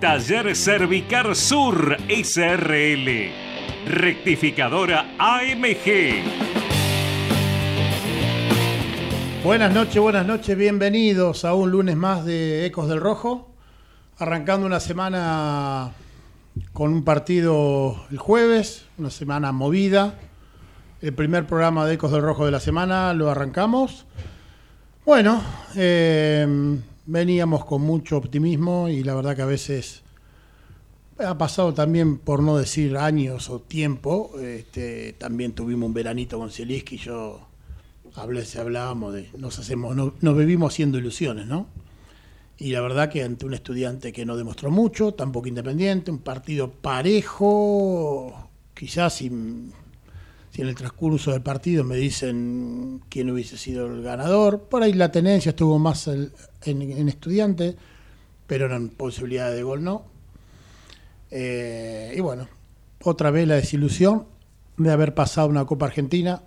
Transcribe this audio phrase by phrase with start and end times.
[0.00, 3.32] Taller Cervicar Sur SRL.
[3.86, 6.22] Rectificadora AMG.
[9.42, 13.50] Buenas noches, buenas noches, bienvenidos a un lunes más de Ecos del Rojo.
[14.18, 15.90] Arrancando una semana
[16.72, 20.14] con un partido el jueves, una semana movida.
[21.02, 24.06] El primer programa de Ecos del Rojo de la semana lo arrancamos.
[25.04, 25.42] Bueno,
[25.74, 26.78] eh,
[27.08, 30.02] veníamos con mucho optimismo y la verdad que a veces
[31.18, 36.50] ha pasado también, por no decir años o tiempo, este, también tuvimos un veranito con
[36.50, 37.40] Zielinski yo
[38.14, 41.66] hablé, hablábamos de, nos hacemos, no, nos vivimos haciendo ilusiones, ¿no?
[42.58, 46.70] Y la verdad que ante un estudiante que no demostró mucho, tampoco independiente, un partido
[46.70, 49.30] parejo, quizás si,
[50.58, 54.92] si, en el transcurso del partido me dicen quién hubiese sido el ganador, por ahí
[54.92, 56.32] la tenencia estuvo más en,
[56.64, 57.76] en, estudiante,
[58.46, 60.04] pero en posibilidad de gol no.
[61.30, 62.48] Eh, y bueno,
[63.04, 64.26] otra vez la desilusión
[64.76, 66.42] de haber pasado una Copa Argentina.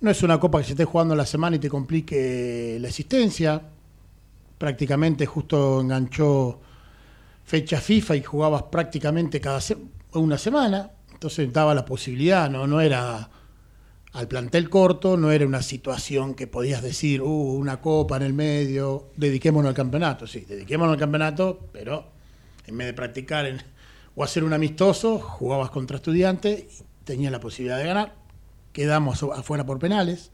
[0.00, 3.60] No es una Copa que se esté jugando la semana y te complique la existencia
[4.60, 6.60] prácticamente justo enganchó
[7.44, 9.74] fecha FIFA y jugabas prácticamente cada se
[10.12, 10.90] una semana,
[11.20, 13.28] entonces daba la posibilidad, no, no era
[14.14, 18.32] al plantel corto, no era una situación que podías decir, uh, una copa en el
[18.32, 22.06] medio, dediquémonos al campeonato, sí, dediquémonos al campeonato, pero
[22.66, 23.62] en vez de practicar en,
[24.14, 28.14] o hacer un amistoso, jugabas contra estudiantes, tenías la posibilidad de ganar,
[28.72, 30.32] quedamos afuera por penales,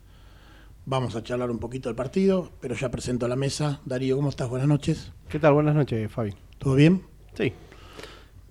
[0.89, 3.81] Vamos a charlar un poquito del partido, pero ya presento a la mesa.
[3.85, 4.49] Darío, ¿cómo estás?
[4.49, 5.11] Buenas noches.
[5.29, 5.55] ¿Qué tal?
[5.55, 6.33] Buenas noches, Fabi.
[6.59, 7.03] ¿Todo bien?
[7.35, 7.53] Sí.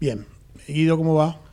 [0.02, 0.26] Bien.
[0.68, 1.45] Guido, ¿cómo va?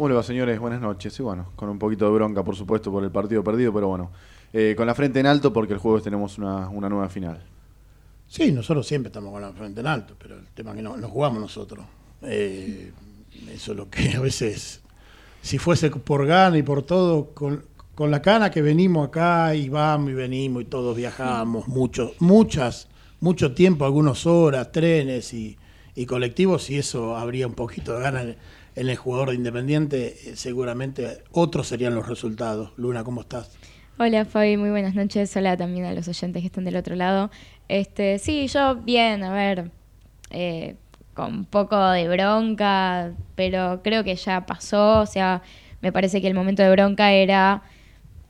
[0.00, 0.58] ¿Cómo le señores?
[0.58, 1.20] Buenas noches.
[1.20, 4.10] Y bueno, con un poquito de bronca, por supuesto, por el partido perdido, pero bueno,
[4.50, 7.44] eh, con la frente en alto porque el jueves tenemos una, nueva final.
[8.26, 10.96] Sí, nosotros siempre estamos con la frente en alto, pero el tema es que no,
[10.96, 11.84] no jugamos nosotros.
[12.22, 12.92] Eh,
[13.52, 14.80] eso es lo que a veces,
[15.42, 17.62] si fuese por gana y por todo, con,
[17.98, 22.88] la cana que venimos acá y vamos y venimos y todos viajamos mucho, muchas,
[23.20, 25.58] mucho tiempo, algunas horas, trenes y,
[25.94, 28.36] y colectivos, y eso habría un poquito de ganas
[28.80, 32.72] en, el jugador de Independiente, eh, seguramente otros serían los resultados.
[32.76, 33.56] Luna, ¿cómo estás?
[33.98, 35.36] Hola Fabi, muy buenas noches.
[35.36, 37.30] Hola también a los oyentes que están del otro lado.
[37.68, 39.70] Este, sí, yo bien, a ver,
[40.30, 40.76] eh,
[41.12, 45.00] con un poco de bronca, pero creo que ya pasó.
[45.00, 45.42] O sea,
[45.82, 47.62] me parece que el momento de bronca era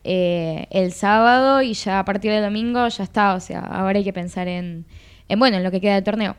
[0.02, 3.34] eh, el sábado y ya a partir del domingo ya está.
[3.34, 4.84] O sea, ahora hay que pensar en,
[5.28, 6.34] en bueno, en lo que queda del torneo.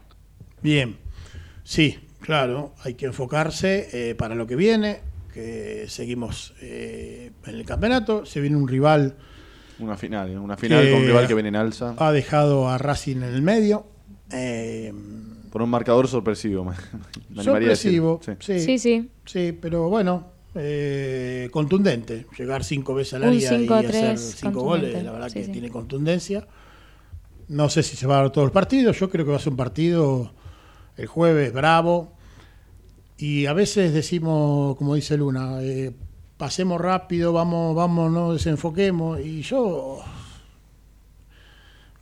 [0.61, 0.97] Bien,
[1.63, 5.02] sí, claro, hay que enfocarse eh, para lo que viene,
[5.34, 9.16] que seguimos eh, en el campeonato, se viene un rival.
[9.80, 11.96] Una final, una final con un rival que viene en alza.
[11.98, 13.88] Ha dejado a Racing en el medio.
[14.32, 14.94] Eh,
[15.52, 18.32] Por un marcador sorpresivo, me, sorpresivo, sí.
[18.40, 18.80] Sí, sí.
[18.80, 19.09] sí.
[19.26, 22.28] sí pero bueno, eh, contundente.
[22.38, 25.52] Llegar cinco veces al área y hacer cinco goles, la verdad sí, que sí.
[25.52, 26.48] tiene contundencia.
[27.48, 29.00] No sé si se va a dar todos los partidos.
[29.00, 30.34] Yo creo que va a ser un partido
[31.02, 32.14] el jueves bravo.
[33.18, 35.94] Y a veces decimos, como dice Luna, eh,
[36.38, 39.20] pasemos rápido, vamos, vamos, no desenfoquemos.
[39.20, 40.00] Y yo,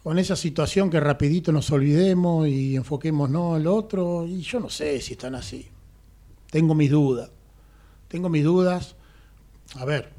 [0.04, 4.70] con esa situación que rapidito nos olvidemos y enfoquemos no el otro, y yo no
[4.70, 5.68] sé si están así.
[6.50, 7.32] Tengo mis dudas
[8.10, 8.96] tengo mis dudas.
[9.76, 10.10] A ver,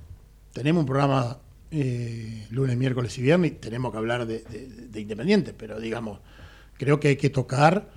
[0.55, 1.39] tenemos un programa
[1.71, 6.21] eh, lunes, miércoles y viernes, tenemos que hablar de, de, de, Independiente, pero digamos,
[6.79, 7.91] creo que hay que tocar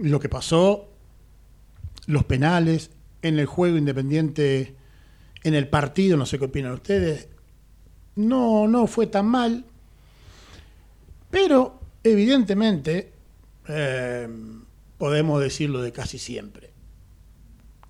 [0.00, 0.88] lo que pasó,
[2.06, 2.90] los penales,
[3.22, 4.74] en el juego Independiente,
[5.42, 7.28] en el partido, no sé qué opinan ustedes.
[8.16, 9.64] No, no fue tan mal,
[11.30, 13.12] pero evidentemente
[13.68, 14.28] eh,
[14.98, 16.70] podemos decirlo de casi siempre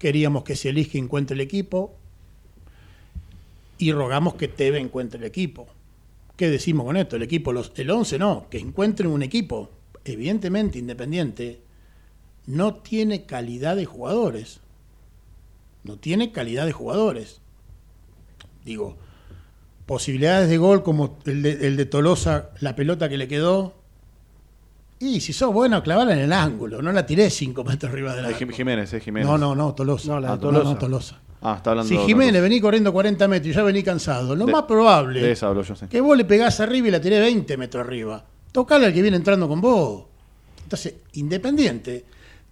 [0.01, 1.95] queríamos que Sielisky encuentre el equipo
[3.79, 5.69] y rogamos que Teve encuentre el equipo.
[6.37, 7.17] ¿Qué decimos con esto?
[7.17, 9.71] El equipo, los, el 11 no, que encuentren un equipo.
[10.05, 11.61] Evidentemente, Independiente
[12.47, 14.61] no tiene calidad de jugadores.
[15.85, 17.41] No tiene calidad de jugadores.
[18.65, 18.97] Digo,
[19.87, 23.75] posibilidades de gol como el de, el de Tolosa, la pelota que le quedó.
[24.99, 28.23] Y si sos bueno, clavala en el ángulo, no la tiré cinco metros arriba de
[28.23, 28.33] la.
[28.35, 29.27] Jim- Jiménez, es Jiménez.
[29.27, 30.09] No, no, no, Tolosa.
[30.09, 30.65] No, la de Ah, Tolosa.
[30.65, 31.19] no, Tolosa.
[31.41, 32.43] Ah, está hablando Si de Jiménez cosa.
[32.43, 35.63] vení corriendo 40 metros y ya vení cansado, lo De- más probable De esa hablo
[35.63, 35.87] yo, sí.
[35.87, 38.23] que vos le pegás arriba y la tiré 20 metros arriba.
[38.53, 40.05] Tocale al que viene entrando con vos.
[40.65, 42.05] Entonces, Independiente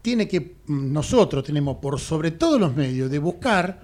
[0.03, 3.81] tiene que, nosotros tenemos por sobre todos los medios de buscar,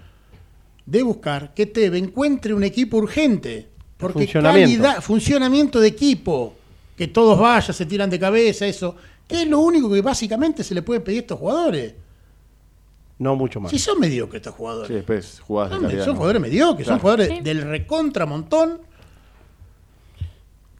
[0.86, 3.68] de buscar que Teve encuentre un equipo urgente.
[3.96, 4.82] Porque Funcionamiento.
[4.82, 6.54] calidad, funcionamiento de equipo,
[6.96, 8.96] que todos vayan, se tiran de cabeza, eso,
[9.26, 11.94] que es lo único que básicamente se le puede pedir a estos jugadores.
[13.18, 13.70] No mucho más.
[13.70, 14.88] Si son mediocres estos jugadores.
[14.88, 16.04] Sí, después de Son, calidad.
[16.04, 16.16] son ¿no?
[16.16, 17.00] jugadores mediocres, son Claro.
[17.00, 17.40] jugadores Sí.
[17.44, 18.80] del recontra montón,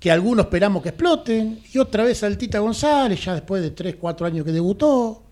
[0.01, 4.27] que algunos esperamos que exploten, y otra vez Altita González, ya después de 3, 4
[4.27, 5.23] años que debutó,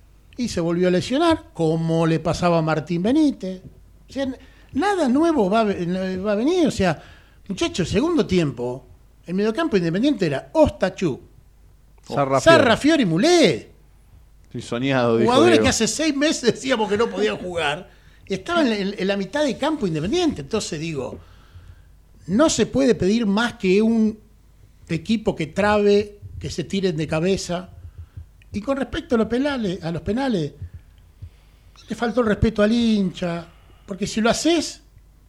[0.43, 3.62] y se volvió a lesionar, como le pasaba a Martín Benítez.
[4.09, 4.27] O sea,
[4.73, 7.00] nada nuevo va a, va a venir, o sea,
[7.49, 8.87] muchachos, segundo tiempo,
[9.27, 11.21] el mediocampo independiente era Ostachú,
[12.06, 13.05] Sarra Sarra, Fiori.
[13.05, 13.71] Mulé.
[14.53, 17.88] Sí, soñado, Jugadores que hace seis meses decíamos que no podían jugar,
[18.27, 20.43] estaban en, en- en la mitad de campo independiente.
[20.43, 21.19] Entonces digo,
[22.27, 24.19] no se puede pedir más que un
[24.88, 27.71] equipo que trabe, que se tiren de cabeza.
[28.52, 30.52] Y con respecto a los penales, a los penales,
[31.88, 33.46] le faltó el respeto al hincha,
[33.87, 34.82] porque si lo haces,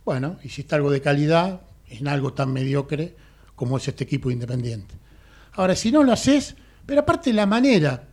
[0.03, 3.15] bueno, hiciste algo de calidad en algo tan mediocre
[3.55, 4.95] como es este equipo independiente.
[5.53, 6.55] Ahora, si no lo haces,
[6.85, 8.07] pero aparte la manera,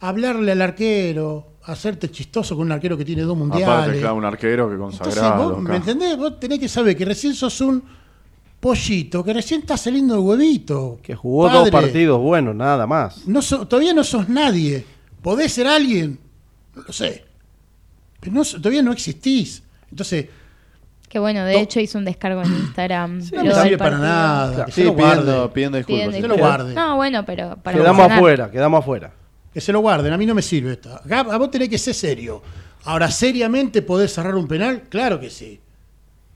[0.00, 3.68] hablarle al arquero, hacerte chistoso con un arquero que tiene dos mundiales.
[3.68, 5.54] Aparte, claro, un arquero que Entonces, consagrado.
[5.54, 6.16] vos, ¿me entendés?
[6.16, 7.82] Vos tenés que saber que recién sos un
[8.66, 10.98] pollito, que recién está saliendo el huevito.
[11.02, 13.26] Que jugó Padre, dos partidos buenos, nada más.
[13.26, 14.84] No so- todavía no sos nadie.
[15.22, 16.18] ¿Podés ser alguien?
[16.74, 17.24] No lo sé.
[18.20, 19.62] Pero no, so- todavía no existís.
[19.90, 20.26] Entonces,
[21.08, 23.20] Que bueno, de hecho hizo un descargo en Instagram.
[23.32, 24.64] no me sirve para nada.
[24.66, 26.04] Que Sí, se lo pidiendo, pidiendo disculpas.
[26.06, 26.10] Sí.
[26.10, 26.58] Que se lo disculpas.
[26.58, 26.74] guarde.
[26.74, 29.12] No, bueno, pero para Quedamos afuera, quedamos afuera.
[29.54, 30.12] Que se lo guarden.
[30.12, 30.92] A mí no me sirve esto.
[30.94, 32.42] Acá, a vos tenés que ser serio.
[32.84, 34.82] Ahora, ¿seriamente podés cerrar un penal?
[34.88, 35.60] Claro que sí.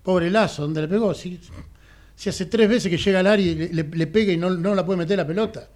[0.02, 1.12] Pobre Lazo, ¿dónde le pegó?
[1.12, 1.38] Si,
[2.20, 4.84] si hace tres veces que llega al área y le, pega y no, no la
[4.84, 5.66] puede meter la pelota.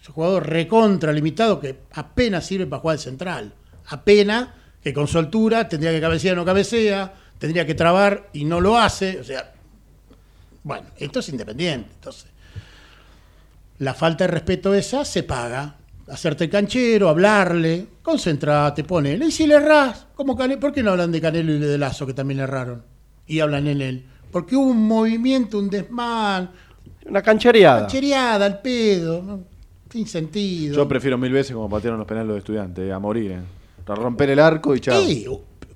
[0.00, 3.52] Es un jugador recontra limitado que apenas sirve para jugar de central.
[3.88, 4.50] Apenas
[4.80, 8.60] que con su altura tendría que cabecear y no cabecea, tendría que trabar y no
[8.60, 9.18] lo hace.
[9.18, 9.52] O sea,
[10.62, 11.90] bueno, esto es independiente.
[11.92, 12.26] Entonces,
[13.78, 15.74] la falta de respeto esa se paga.
[16.06, 19.26] Hacerte el canchero, hablarle, concentrate, ponele.
[19.26, 22.06] Y si le errás, como Cane- ¿por qué no hablan de Canelo y de Lazo,
[22.06, 22.84] que también le erraron?
[23.26, 24.04] Y hablan en él.
[24.30, 26.50] Porque hubo un movimiento, un desmán,
[27.06, 27.80] Una canchereada.
[27.80, 29.40] canchereada al pedo, ¿no?
[29.90, 30.76] sin sentido.
[30.76, 33.32] Yo prefiero mil veces como patearon los penales los estudiantes, a morir.
[33.32, 33.40] eh.
[33.88, 35.00] A romper el arco y chao.
[35.02, 35.26] Sí,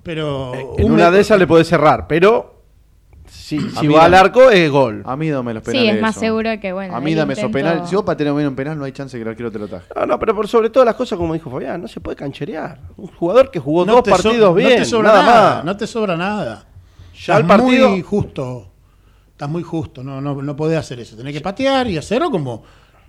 [0.01, 0.53] pero...
[0.77, 2.61] En un una de esas le podés cerrar, pero
[3.27, 3.57] si,
[3.89, 5.03] va al arco es gol.
[5.05, 5.95] A mí dame los Sí, penales.
[5.95, 6.19] es más eso.
[6.21, 7.89] seguro que, bueno, A mí dame esos intento- penales.
[7.89, 9.87] Si vos pateas bien un penal, no hay chance que el arquero te lo taje.
[9.93, 12.79] No, no, pero por sobre todas las cosas, como dijo Fabián, no se puede cancherear.
[12.95, 15.65] Un jugador que jugó no dos so- partidos no bien, te sobra nada, nada, más.
[15.65, 16.65] no te sobra nada.
[17.25, 18.67] Ya el partido, muy justo.
[19.31, 20.03] Estás muy justo.
[20.03, 21.15] No, no, no podés hacer eso.
[21.15, 22.63] Tenés que patear y hacerlo como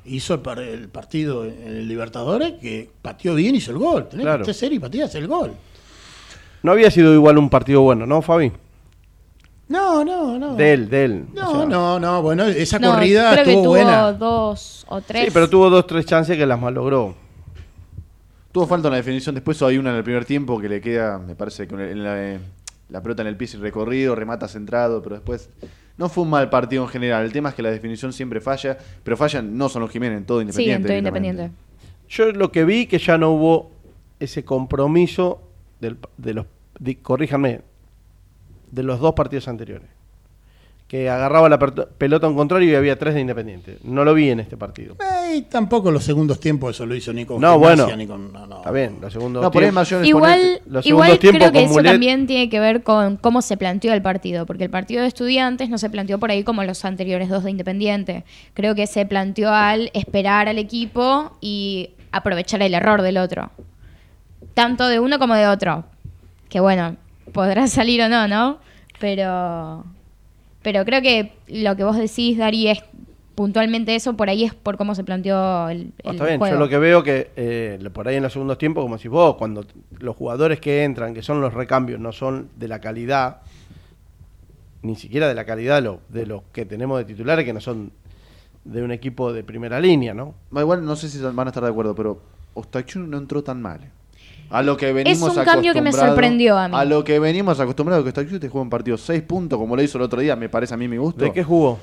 [0.04, 4.08] hizo el, par- el partido en el Libertadores, que pateó bien y hizo el gol.
[4.08, 4.38] Tenés Claro.
[4.40, 5.52] que ser serio y patear el gol.
[6.62, 8.52] no había sido igual un partido bueno, ¿no, Fabi?
[9.68, 10.54] No, no, no.
[10.54, 11.26] De él, de él.
[11.34, 12.22] No, O sea, no, no.
[12.22, 14.12] Bueno, esa No, corrida creo que estuvo tuvo buena.
[14.12, 15.24] dos o tres.
[15.24, 17.16] Sí, pero tuvo dos, tres chances que las malogró.
[18.52, 19.34] Tuvo falta una definición.
[19.34, 22.22] Después hay una en el primer tiempo que le queda, me parece, el- en la,
[22.34, 22.40] eh,
[22.88, 25.50] la pelota en el piso y recorrido, remata centrado, pero después
[25.96, 27.24] no fue un mal partido en general.
[27.24, 30.24] El tema es que la definición siempre falla, pero fallan no son los Jiménez, en
[30.26, 30.74] todo Sí, independiente.
[30.82, 31.50] en todo independiente.
[32.08, 33.72] Yo lo que vi que ya no hubo
[34.20, 35.42] ese compromiso
[35.80, 36.46] del- de los,
[37.02, 37.62] corríjanme,
[38.70, 39.88] de los dos partidos anteriores.
[40.88, 43.78] Que agarraba la pelota a un contrario y había tres de Independiente.
[43.82, 44.94] No lo vi en este partido.
[45.00, 47.96] Eh, y tampoco los segundos tiempos eso lo hizo ni con No, Gimnasia, bueno.
[47.96, 48.56] ni con- no, no.
[48.58, 51.74] Está bien, los segundos No, tiempos- mayor Igual, Los igual segundos tiempos creo que eso
[51.74, 55.08] Mulet- también tiene que ver con cómo se planteó el partido, porque el partido de
[55.08, 58.22] estudiantes no se planteó por ahí como los anteriores dos de Independiente.
[58.54, 63.50] Creo que se planteó al esperar al equipo y aprovechar el error del otro.
[64.54, 65.84] Tanto de uno como de otro.
[66.48, 66.94] Que bueno,
[67.32, 68.58] podrá salir o no, ¿no?
[69.00, 69.84] Pero,
[70.66, 72.82] pero creo que lo que vos decís, Dari, es
[73.36, 76.56] puntualmente eso, por ahí es por cómo se planteó el, el está bien, juego.
[76.56, 79.36] yo lo que veo que eh, por ahí en los segundos tiempos, como si vos,
[79.36, 79.64] cuando
[80.00, 83.42] los jugadores que entran, que son los recambios, no son de la calidad,
[84.82, 87.60] ni siquiera de la calidad de, lo- de los que tenemos de titulares, que no
[87.60, 87.92] son
[88.64, 90.34] de un equipo de primera línea, ¿no?
[90.50, 92.20] Igual no sé si van a estar de acuerdo, pero
[92.54, 93.82] Ostachun no entró tan mal.
[94.50, 96.74] A lo que venimos un cambio que me sorprendió a mí.
[96.76, 99.82] A lo que venimos acostumbrados que Ostachun te juega un partido 6 puntos, como lo
[99.82, 101.24] hizo el otro día, me parece a mí mi gusto.
[101.24, 101.78] ¿De qué jugó?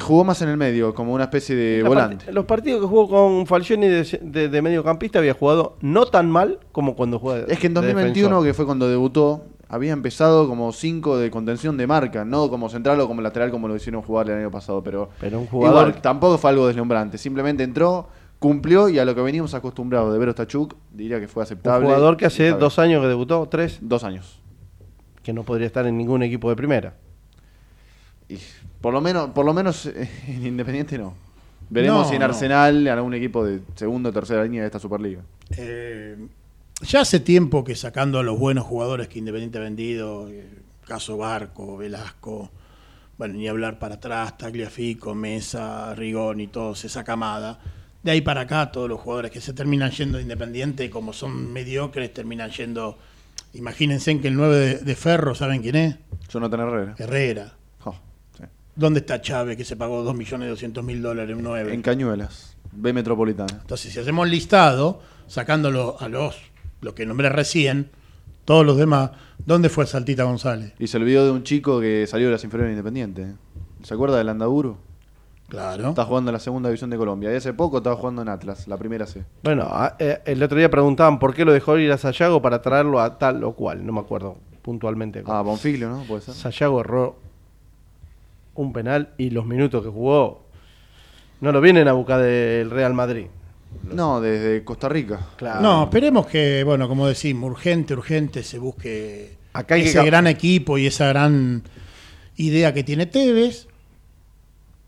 [0.00, 2.24] Jugó más en el medio, como una especie de La volante.
[2.26, 6.30] part- Los partidos que jugó con Falcioni de, de- de mediocampista había jugado no tan
[6.30, 7.44] mal como cuando juega.
[7.48, 8.44] Es que en de 2021, defensor.
[8.46, 12.98] que fue cuando debutó, había empezado como 5 de contención de marca, no como central
[13.00, 16.00] o como lateral como lo hicieron jugar el año pasado, pero, Pero un jugador- igual,
[16.00, 18.08] tampoco fue algo deslumbrante, simplemente entró,
[18.44, 21.44] cumplió y a lo que veníamos acostumbrados de ver a Ostachuk, diría que fue Un
[21.44, 21.86] aceptable.
[21.86, 24.38] jugador que hace dos años que debutó, tres, Dos años.
[25.22, 26.92] que no podría estar en ningún equipo de primera.
[28.28, 28.36] Y
[28.82, 31.14] por lo menos, por lo menos eh, en Independiente no.
[31.70, 32.22] Veremos No, si en.
[32.22, 35.22] Arsenal, en algún equipo de segunda o tercera línea de esta Superliga.
[35.56, 36.18] Eh,
[36.82, 40.46] ya hace tiempo que sacando a los buenos jugadores que Independiente ha vendido, eh,
[40.86, 42.50] caso Barco, Velasco,
[43.16, 47.58] bueno, ni hablar para atrás, Tagliafico, Mesa, Rigón y todos, esa camada.
[48.04, 51.52] De ahí para acá, todos los jugadores que se terminan yendo de Independiente, como son
[51.54, 52.98] mediocres, terminan yendo.
[53.54, 55.96] Imagínense que el 9 de, de Ferro, ¿saben quién es?
[56.28, 56.94] Jonathan Herrera.
[56.98, 57.54] Herrera.
[57.82, 57.94] Oh,
[58.36, 58.44] sí.
[58.76, 61.72] ¿Dónde está Chávez que se pagó 2.200.000 dólares un 9?
[61.72, 63.60] En Cañuelas, B Metropolitana.
[63.62, 66.36] Entonces, si hacemos listado, sacándolo a los,
[66.82, 67.88] los que nombré recién,
[68.44, 69.12] todos los demás,
[69.46, 70.74] ¿dónde fue Saltita González?
[70.78, 73.34] Y se olvidó de un chico que salió de las inferiores de Independiente.
[73.82, 74.76] ¿Se acuerda del Andaburo?
[75.54, 75.88] Claro.
[75.90, 77.32] Está jugando en la segunda división de Colombia.
[77.32, 79.24] Y hace poco estaba jugando en Atlas, la primera C.
[79.42, 82.60] Bueno, a- eh, el otro día preguntaban por qué lo dejó ir a Sayago para
[82.62, 85.22] traerlo a tal o cual, no me acuerdo puntualmente.
[85.26, 86.02] Ah, Bonfiglio, ¿no?
[86.04, 86.34] Puede ser.
[86.34, 87.16] Sayago erró
[88.54, 90.42] un penal y los minutos que jugó
[91.40, 93.26] no lo vienen a buscar del Real Madrid.
[93.92, 95.20] No, desde Costa Rica.
[95.36, 95.60] Claro.
[95.60, 100.78] No, esperemos que, bueno, como decimos, urgente, urgente se busque Acá que ese gran equipo
[100.78, 101.62] y esa gran
[102.36, 103.66] idea que tiene Tevez,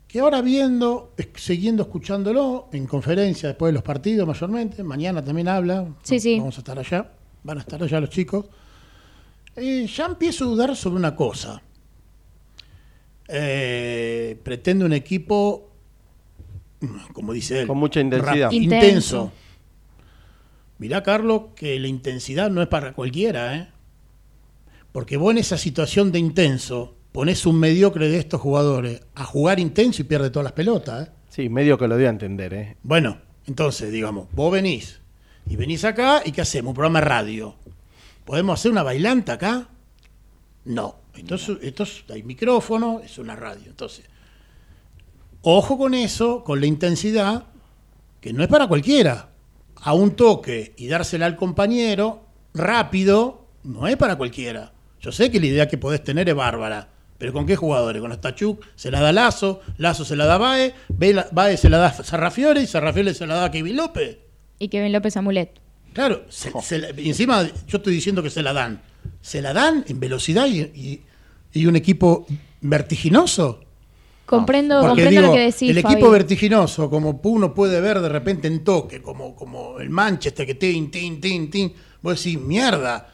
[0.07, 5.85] que ahora viendo, siguiendo escuchándolo en conferencia después de los partidos mayormente, mañana también habla,
[6.03, 6.37] Sí, sí.
[6.39, 7.11] vamos a estar allá,
[7.43, 8.45] van a estar allá los chicos,
[9.55, 11.61] eh, ya empiezo a dudar sobre una cosa.
[13.27, 15.69] Eh, pretende un equipo,
[17.13, 18.51] como dice él, Con mucha intensidad.
[18.51, 18.85] Intenso.
[18.85, 19.31] intenso.
[20.79, 23.67] Mirá, Carlos, que la intensidad no es para cualquiera, ¿eh?
[24.91, 29.59] Porque vos en esa situación de intenso pones un mediocre de estos jugadores a jugar
[29.59, 31.11] intenso y pierde todas las pelotas, ¿eh?
[31.29, 32.77] Sí, medio que lo dio a entender, ¿eh?
[32.83, 34.99] Bueno, entonces, digamos, vos venís
[35.49, 36.69] y venís acá y ¿qué hacemos?
[36.69, 37.55] Un programa de radio.
[38.23, 39.67] ¿Podemos hacer una bailanta acá?
[40.65, 40.97] No.
[41.15, 43.65] Entonces, esto es- hay micrófono, es una radio.
[43.65, 44.05] Entonces,
[45.41, 47.45] ojo con eso, con la intensidad,
[48.21, 49.29] que no es para cualquiera.
[49.81, 54.71] A un toque y dársela al compañero rápido, no es para cualquiera.
[55.01, 58.01] Yo sé que la idea que podés tener es bárbara, pero ¿con qué jugadores?
[58.01, 61.77] Con Ostachuk se la da Lazo, Lazo se la da Bae, Bae Bae se la
[61.77, 64.17] da Sarrafiore y Sarrafiore se la da a Kevin López.
[64.59, 65.51] Y Kevin López Amulet.
[65.93, 68.81] Claro, se- se la- y encima yo estoy diciendo que se la dan.
[69.21, 71.01] Se la dan en velocidad y, y-
[71.53, 72.25] y un equipo
[72.61, 73.61] vertiginoso.
[74.25, 78.09] Comprendo, Porque comprendo digo, lo que decís, el equipo vertiginoso, como uno puede ver de
[78.09, 83.07] repente en toque, como, como el Manchester que tin, tin, tin, tin, vos decís, mierda,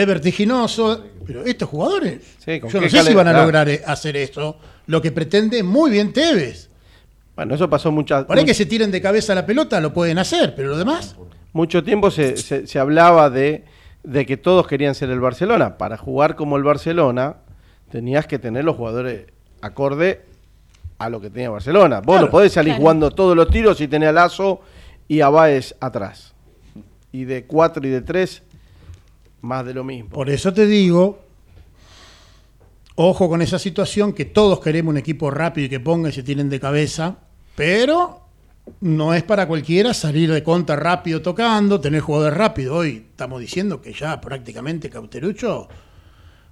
[0.00, 3.82] es vertiginoso, pero estos jugadores, Sí, ¿con yo no sé si van a lograr eh,
[3.86, 6.68] hacer eso, lo que pretende muy bien Tevez.
[7.36, 10.18] Bueno, eso pasó muchas Por ahí que se tiren de cabeza la pelota, lo pueden
[10.18, 11.16] hacer, pero lo demás,
[11.52, 13.64] mucho tiempo se, se- se hablaba de,
[14.02, 15.78] de que todos querían ser el Barcelona.
[15.78, 17.36] Para jugar como el Barcelona,
[17.90, 19.26] tenías que tener los jugadores
[19.60, 20.22] acorde
[20.98, 21.96] a lo que tenía Barcelona.
[22.00, 22.82] Vos Claro, no podés salir claro.
[22.82, 24.60] jugando todos los tiros y tener a Lazo
[25.06, 26.34] y a Baez atrás.
[27.12, 28.42] Y de cuatro y de tres,
[29.42, 30.10] más de lo mismo.
[30.10, 31.18] Por eso te digo,
[32.96, 36.22] ojo con esa situación, que todos queremos un equipo rápido y que ponga y se
[36.22, 37.16] tienen de cabeza,
[37.54, 38.20] pero
[38.80, 42.76] no es para cualquiera salir de contra rápido tocando, tener jugadores rápidos.
[42.76, 45.68] Hoy estamos diciendo que ya prácticamente Cauterucho,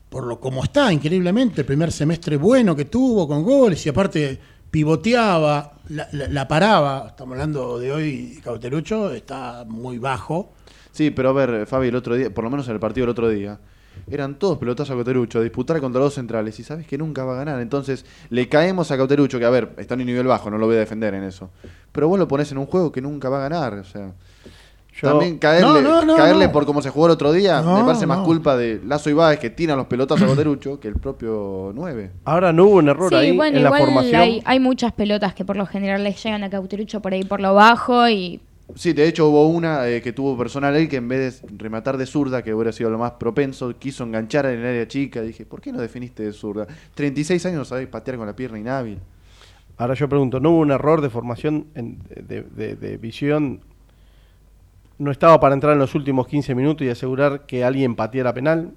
[0.09, 4.38] por lo como está, increíblemente, el primer semestre bueno que tuvo con goles y aparte
[4.71, 10.52] pivoteaba, la, la- paraba, estamos hablando de hoy, Cauterucho está muy bajo.
[10.97, 13.11] Sí, pero a ver, Fabi, el otro día, por lo menos en el partido del
[13.11, 13.59] otro día,
[14.11, 17.35] eran todos pelotazos a Cauterucho, a disputar contra dos centrales, y sabes que nunca va
[17.35, 17.61] a ganar.
[17.61, 20.67] Entonces, le caemos a Cauterucho, que a ver, está en un nivel bajo, no lo
[20.67, 21.50] voy a defender en eso.
[21.93, 24.12] Pero vos lo pones en un juego que nunca va a ganar, o sea.
[25.03, 26.53] Yo- También caerle, No, no, no, caerle no.
[26.53, 29.12] por cómo se jugó el otro día, No, me parece más culpa de Lazo y
[29.12, 32.12] Báez que tiran los pelotazos a Goterucho que el propio 9.
[32.25, 34.19] Ahora no hubo un error Sí, ahí bueno, en la formación.
[34.23, 37.43] hay, hay muchas pelotas que por lo general les llegan a Cauterucho por ahí por
[37.43, 38.41] lo bajo y
[38.75, 41.96] Sí, de hecho hubo una eh, que tuvo personal él que en vez de rematar
[41.96, 45.23] de zurda, que hubiera sido lo más propenso, quiso enganchar en el área chica.
[45.23, 46.66] Dije, ¿por qué no definiste de zurda?
[46.94, 48.99] 36 años no sabés patear con la pierna inhábil.
[49.78, 53.61] Ahora yo pregunto, ¿no hubo un error de formación en- de, de- de visión?
[54.99, 58.73] ¿No estaba para entrar en los últimos 15 minutos y asegurar que alguien pateara penal?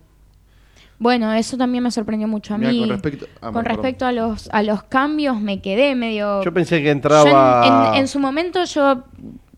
[1.02, 2.80] bueno, eso también me sorprendió mucho a Mirá, mí.
[2.82, 6.44] con respecto- ah, Con respecto a los, a los cambios me quedé medio...
[6.44, 7.62] Yo pensé que Yo entraba...
[7.66, 9.06] en, en- en su momento yo,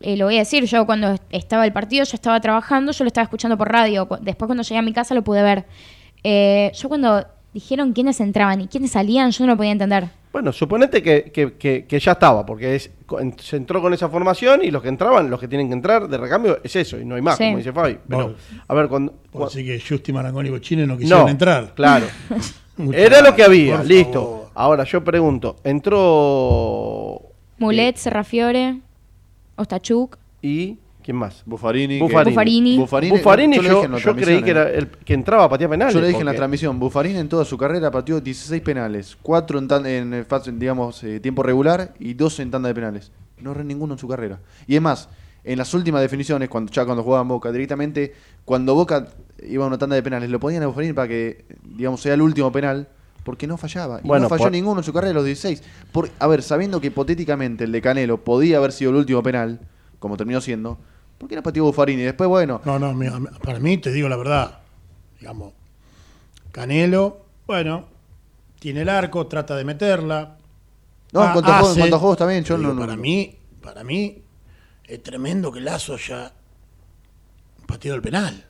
[0.04, 3.08] eh, lo voy a decir, yo cuando estaba el partido, yo estaba trabajando, yo lo
[3.08, 4.08] estaba escuchando por radio.
[4.20, 5.64] Después cuando llegué a mi casa lo pude ver.
[6.24, 10.08] Eh, yo cuando dijeron quiénes entraban y quiénes salían, yo no lo podía entender.
[10.32, 12.90] Bueno, suponete que, que- que- que ya estaba, porque es,
[13.38, 16.16] se entró con esa formación y los que entraban, los que tienen que entrar de
[16.16, 17.44] recambio, es eso, y no hay más, Sí.
[17.44, 17.98] como dice Fabi.
[18.08, 19.12] Pero, Vos- a ver, cuando...
[19.44, 21.74] Así que Justi, Marangoni y Bochini no quisieron no, entrar.
[21.74, 22.06] claro.
[22.94, 24.22] Era lo que había, listo.
[24.22, 24.42] favor.
[24.54, 27.22] Ahora yo pregunto, entró...
[27.58, 28.80] Mulet, Serrafiore,
[29.56, 30.16] Ostachuk.
[30.40, 31.42] ¿Y quién más?
[31.46, 31.98] Buffarini.
[32.00, 32.30] Buffarini.
[32.30, 32.76] Buffarini.
[32.78, 34.52] Buffarini, Buffarini, yo, yo, en creí que, eh.
[34.52, 35.94] era el, que entraba a patear penales.
[35.94, 39.58] Yo le dije en la transmisión, Buffarini en toda su carrera pateó 16 penales, 4
[39.58, 43.12] en, tan- en eh, fase- digamos, eh, tiempo regular y 2 en tanda de penales.
[43.40, 44.38] No erró ninguno en su carrera.
[44.66, 45.08] Y es más,
[45.44, 48.12] en las últimas definiciones, cuando ya cuando jugaban Boca, directamente,
[48.44, 49.08] cuando Boca
[49.48, 52.22] iba a una tanda de penales, lo ponían a Buffarini para que, digamos, sea el
[52.22, 52.88] último penal,
[53.24, 54.00] porque no fallaba.
[54.02, 55.62] Y Bueno, no falló por- ninguno en su carrera de los 16.
[55.92, 59.60] Por, a ver, sabiendo que hipotéticamente el de Canelo podía haber sido el último penal,
[59.98, 60.78] como terminó siendo,
[61.18, 62.02] ¿por qué no pateó Buffarini?
[62.02, 62.94] Después, bueno, No, no,
[63.42, 64.58] para mí, te digo la verdad,
[65.20, 65.52] digamos,
[66.50, 67.86] Canelo, bueno,
[68.58, 70.36] tiene el arco, trata de meterla.
[71.12, 71.80] No, en Ah, cuanto a juegos- en hace.
[71.80, 74.22] cuanto a juegos también, yo digo, no- no- Para mí, para mí,
[74.84, 76.32] es tremendo que Lazo ya
[77.66, 78.44] pateó el penal.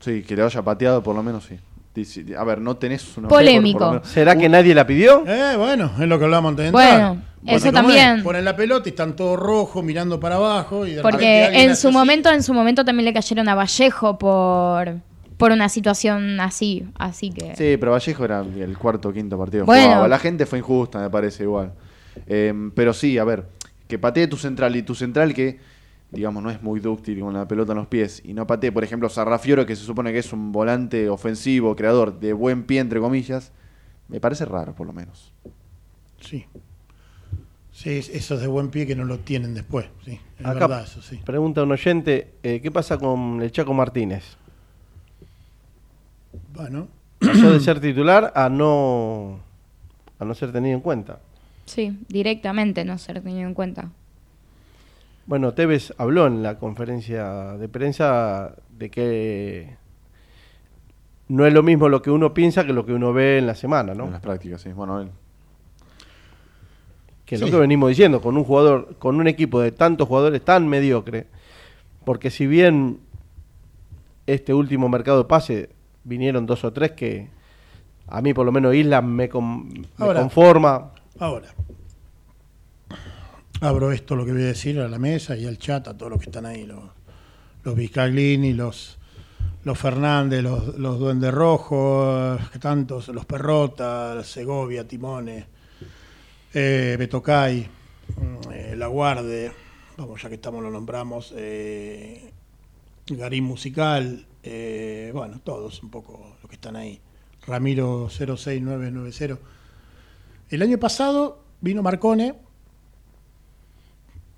[0.00, 1.58] sí, que le haya pateado por lo menos, sí.
[1.94, 3.28] Dice- A ver, no tenés una...
[3.28, 3.90] Polémico.
[3.92, 5.22] menos- ¿Será que nadie la pidió?
[5.26, 8.16] Eh, bueno, es lo que hablamos antes de Bueno, eso ¿cómo también.
[8.18, 8.22] es?
[8.24, 10.86] Ponen la pelota y están todos rojos mirando para abajo.
[10.86, 11.96] Y de Porque en su así.
[11.96, 14.94] momento, en su momento también le cayeron a Vallejo por,
[15.36, 16.84] por una situación así.
[16.98, 17.54] Así que.
[17.54, 19.86] Sí, pero Vallejo era el cuarto o quinto partido Bueno.
[19.86, 20.08] jugaba.
[20.08, 21.74] La gente fue injusta, me parece igual.
[22.26, 23.46] Eh, pero sí, a ver,
[23.86, 25.60] que patee tu central y tu central que,
[26.14, 28.84] digamos, no es muy dúctil con la pelota en los pies y no patee, por
[28.84, 33.00] ejemplo, Sarrafioro, que se supone que es un volante ofensivo, creador, de buen pie, entre
[33.00, 33.52] comillas,
[34.08, 35.32] me parece raro, por lo menos.
[36.20, 36.46] Sí.
[37.72, 39.86] Sí, es- eso es de buen pie que no lo tienen después.
[40.04, 41.20] Sí, es Acá verdad eso, sí.
[41.24, 44.36] pregunta un oyente, eh, ¿qué pasa con el Chaco Martínez?
[46.52, 49.40] Bueno, Pasó de ser titular a no,
[50.18, 51.18] a no ser tenido en cuenta.
[51.64, 53.90] Sí, directamente no ser tenido en cuenta.
[55.26, 59.76] Bueno, Tevez habló en la conferencia de prensa de que
[61.28, 63.54] no es lo mismo lo que uno piensa que lo que uno ve en la
[63.54, 64.10] semana, En ¿no?
[64.10, 64.72] las prácticas, sí.
[64.72, 65.10] Bueno, él-
[67.24, 70.44] Que es lo que venimos diciendo, con un jugador, con un equipo de tantos jugadores
[70.44, 71.26] tan mediocre,
[72.04, 73.00] porque si bien
[74.26, 75.70] este último mercado de pase
[76.04, 77.30] vinieron dos o tres que
[78.08, 80.20] a mí por lo menos Isla me, con- me Ahora.
[80.20, 80.90] conforma.
[81.18, 81.48] ahora.
[83.60, 86.10] Abro esto, lo que voy a decir, a la mesa y al chat, a todos
[86.10, 86.84] los que están ahí, los,
[87.62, 88.98] los Vizcaglini, los,
[89.74, 95.46] Fernández, los, los Duendes Rojos, tantos, los Perrota, Segovia, Timones,
[96.52, 97.66] eh, Betocay,
[98.52, 99.52] eh, La Guarde,
[99.96, 102.30] vamos, ya que estamos lo nombramos, eh,
[103.06, 107.00] Garín Musical, eh, bueno, todos un poco los que están ahí.
[107.46, 109.38] Ramiro 06990.
[110.50, 112.43] El año pasado vino Marcone.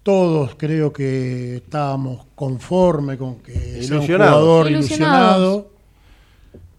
[0.06, 5.72] Todos creo que estábamos conforme con que sea un jugador ilusionado,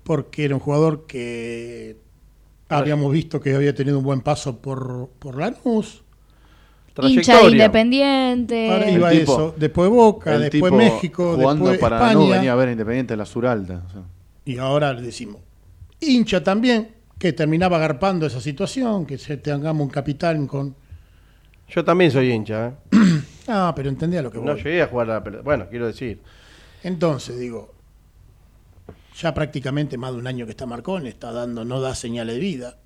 [0.05, 1.97] porque era un jugador que
[2.69, 6.05] habíamos visto que había tenido un buen paso por, por Lanús.
[7.01, 7.49] Hincha de.
[7.51, 8.71] Independiente.
[8.71, 12.13] Ahora iba tipo- eso, después Boca, el después tipo México, jugando después para España.
[12.13, 13.83] no venía a ver a Independiente de la Suralta.
[13.87, 14.01] o sea.
[14.45, 15.41] Y ahora le decimos,
[15.99, 20.75] hincha también, que terminaba agarpando esa situación, que se tengamos un capitán con...
[21.69, 22.73] Yo también soy hincha, ¿eh?
[23.47, 24.63] Ah, pero entendía lo que No voy.
[24.63, 25.43] llegué a jugar a la pelota.
[25.43, 26.21] Bueno, quiero decir.
[26.83, 27.73] Entonces, digo,
[29.19, 32.41] ya prácticamente más de un año que está Marcón, está dando, no da señales de
[32.41, 32.77] vida.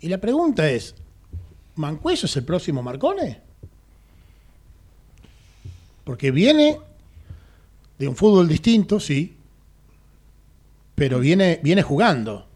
[0.00, 0.94] Y la pregunta es,
[1.76, 3.40] ¿Mancuello es el próximo Marcone?
[6.04, 6.78] Porque viene
[7.98, 9.36] de un fútbol distinto, sí,
[10.94, 12.46] pero viene, viene jugando.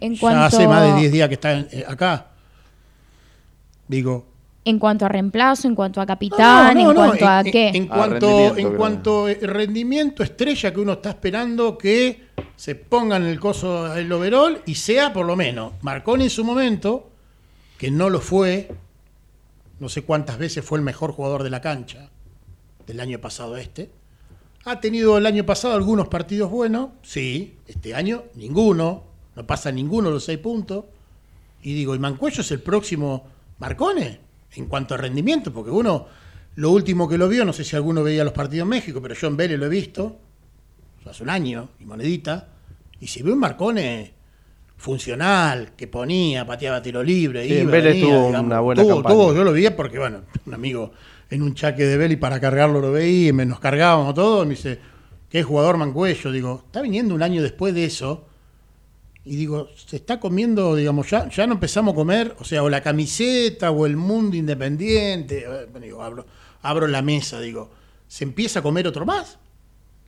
[0.00, 2.26] En Ya cuanto, hace más de 10 días que está eh, acá.
[3.88, 4.26] Digo,
[4.66, 7.52] En cuanto a reemplazo, en cuanto a capitán, No, no, en no, cuanto a en-
[7.52, 7.68] qué.
[7.68, 8.76] En Ah, cuanto, rendimiento, en creo.
[8.78, 14.10] cuanto a rendimiento estrella que uno está esperando que se ponga en el coso el
[14.10, 15.72] overall y sea por lo menos.
[15.82, 17.10] Marconi en su momento,
[17.76, 18.70] que no lo fue,
[19.80, 22.08] no sé cuántas veces fue el mejor jugador de la cancha
[22.86, 23.90] del año pasado este.
[24.64, 29.04] Ha tenido el año pasado algunos partidos buenos, sí, este año ninguno,
[29.36, 30.86] no pasa ninguno de los seis puntos.
[31.62, 33.24] Y digo, ¿y Mancuello es el próximo
[33.58, 34.20] Marcone?
[34.56, 36.06] En cuanto a rendimiento, porque uno,
[36.56, 39.14] lo último que lo vio, no sé si alguno veía los partidos en México, pero
[39.14, 40.16] yo en Vélez lo he visto,
[41.08, 42.48] hace un año, y monedita,
[43.00, 44.12] y se ve un Marcone
[44.76, 47.46] funcional, que ponía, pateaba tiro libre.
[47.46, 48.46] Sí, en iba, Vélez venía, tuvo digamos.
[48.46, 49.14] una buena Tuvo- campaña.
[49.14, 50.92] tuvo- yo lo vi porque, bueno, un amigo
[51.30, 54.48] en un chaque de Vélez para cargarlo lo veía y me nos cargábamos todos, y
[54.48, 54.78] me dice,
[55.30, 56.30] ¿qué jugador Mancuello?
[56.32, 58.26] Digo, está viniendo un año después de eso,
[59.24, 62.68] y digo, se está comiendo, digamos, ya, ya no empezamos a comer, o sea, o
[62.68, 65.44] la camiseta o el mundo independiente.
[65.48, 66.26] eh, digo, abro,
[66.60, 67.70] abro la mesa, digo,
[68.06, 69.38] ¿se empieza a comer otro más?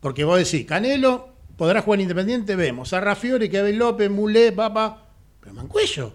[0.01, 2.93] Porque vos decís, Canelo podrá jugar en independiente, vemos.
[2.93, 5.07] A Rafiori, Kevin López, Mulé, Papa,
[5.41, 6.13] pero Mancuello.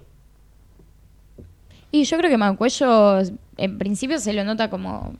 [1.91, 3.19] Y yo creo que Mancuello,
[3.57, 5.15] en principio, se lo nota como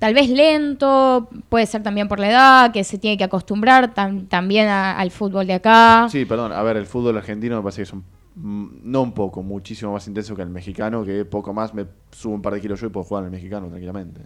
[0.00, 4.26] tal vez lento, puede ser también por la edad, que se tiene que acostumbrar tam-
[4.28, 6.08] también a- al fútbol de acá.
[6.10, 6.50] Sí, perdón.
[6.52, 8.02] A ver, el fútbol argentino me parece que es un,
[8.34, 12.34] mm, no un poco, muchísimo más intenso que el mexicano, que poco más me subo
[12.34, 14.22] un par de kilos yo y puedo jugar en el mexicano tranquilamente.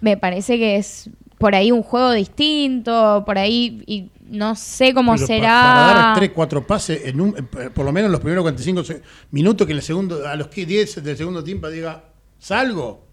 [0.00, 5.14] Me parece que es por ahí un juego distinto, por ahí, y no sé cómo
[5.14, 5.48] Pero será.
[5.48, 8.84] Para dar 3, 4 pases, en un, en- por lo menos en los primeros 45
[8.84, 12.04] se- minutos, que en el segundo, a los que 10 del segundo tiempo diga,
[12.38, 13.07] salgo.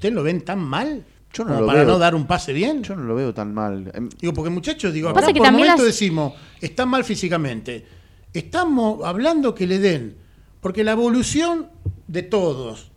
[0.00, 1.04] ¿Ustedes lo ven tan mal?
[1.30, 1.88] Yo no como lo para veo.
[1.88, 2.82] no dar un pase bien.
[2.82, 3.90] Yo no lo veo tan mal.
[3.94, 7.04] Em, Digo, porque muchachos, digo, Pasa acá que por también momento las- decimos, está mal
[7.04, 7.84] físicamente.
[8.32, 10.16] Estamos hablando que le den,
[10.62, 11.68] porque la evolución
[12.08, 12.90] de todos,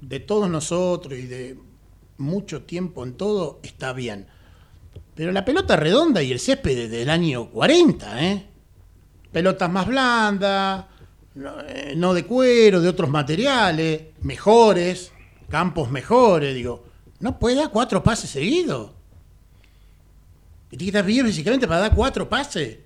[0.00, 1.56] de todos nosotros y de
[2.18, 4.26] mucho tiempo en todo, está bien.
[5.14, 8.46] Pero la pelota redonda y el césped desde el año 40, ¿eh?
[9.32, 10.84] Pelotas más blandas,
[11.34, 15.11] no, eh, no de cuero, de otros materiales, mejores,
[15.52, 16.82] campos mejores, digo.
[17.20, 18.90] No puede dar cuatro pases seguidos.
[20.70, 22.78] Que tiene que estar bien físicamente para dar cuatro pases.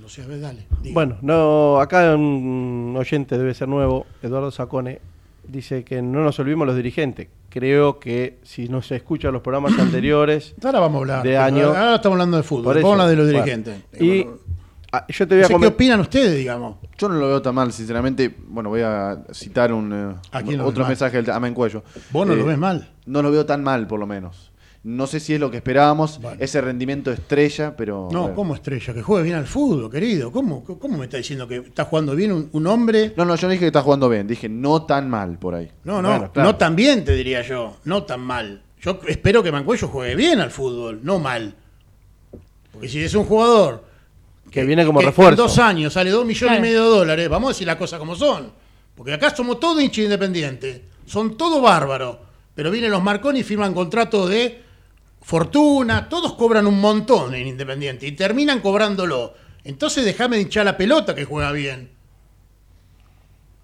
[0.00, 0.66] No sé, a ver, dale.
[0.82, 0.94] diga.
[0.94, 5.00] Bueno, no, acá un oyente debe ser nuevo, Eduardo Sacone,
[5.46, 7.28] dice que no nos olvidemos los dirigentes.
[7.50, 11.22] Creo que si no se escuchan los programas anteriores, ahora vamos a hablar.
[11.22, 12.74] de año- Ahora estamos hablando de fútbol.
[12.76, 13.80] Vamos a hablar de los bueno, dirigentes.
[14.00, 14.38] y Bueno,
[14.92, 16.76] ah, yo te voy no a sé qué opinan ustedes, digamos.
[16.96, 18.34] Yo no lo veo tan mal, sinceramente.
[18.46, 21.82] Bueno, voy a citar un, eh, ¿A quién lo otro mensaje del Amen Cuello.
[22.10, 22.92] Vos no Eh, lo ves mal.
[23.06, 24.52] No lo veo tan mal, por lo menos.
[24.84, 26.36] No sé si es lo que esperábamos, Bueno.
[26.40, 28.08] ese rendimiento estrella, pero...
[28.12, 28.34] No.
[28.34, 28.92] ¿cómo estrella?
[28.92, 30.30] Que juegue bien al fútbol, querido.
[30.30, 33.14] ¿Cómo, cómo me está diciendo que está jugando bien un, un hombre?
[33.16, 35.70] No, no, yo no dije que está jugando bien, dije no tan mal por ahí.
[35.84, 36.50] No, no, Bueno, claro.
[36.50, 37.78] no tan bien, te diría yo.
[37.84, 38.62] No tan mal.
[38.78, 41.54] Yo espero que Mancuello juegue bien al fútbol, no mal.
[42.70, 43.84] Porque si es un jugador
[44.54, 45.32] Que viene como que refuerzo.
[45.42, 46.58] En dos años sale dos millones Claro.
[46.58, 47.28] y medio de dólares.
[47.28, 48.52] Vamos a decir las cosas como son.
[48.94, 50.80] Porque acá somos todos hinchas independientes.
[51.06, 52.18] Son todos bárbaros.
[52.54, 54.62] Pero vienen los Marconi y firman contratos de
[55.20, 56.08] fortuna.
[56.08, 58.06] Todos cobran un montón en Independiente.
[58.06, 59.34] Y terminan cobrándolo.
[59.64, 61.90] Entonces déjame de hinchar la pelota que juega bien.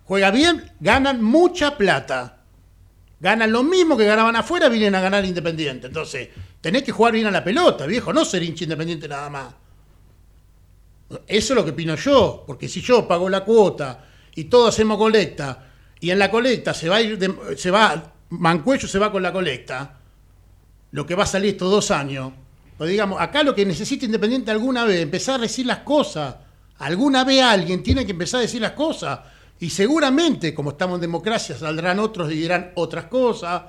[0.06, 2.38] Juega bien, ganan mucha plata.
[3.20, 5.86] Ganan lo mismo que ganaban afuera, vienen a ganar Independiente.
[5.86, 9.54] Entonces, tenés que jugar bien a la pelota, viejo, no ser hincha independiente nada más.
[11.26, 14.96] Eso es lo que opino yo, porque si yo pago la cuota y todos hacemos
[14.96, 15.66] colecta,
[15.98, 17.18] y en la colecta se va a ir,
[17.56, 19.98] se va, Mancuello se va con la colecta,
[20.92, 22.32] lo que va a salir estos dos años,
[22.80, 26.34] pues digamos, acá lo que necesita Independiente alguna vez, empezar a decir las cosas.
[26.78, 29.20] Alguna vez alguien tiene que empezar a decir las cosas.
[29.58, 33.64] Y seguramente, como estamos en democracia, saldrán otros y dirán otras cosas.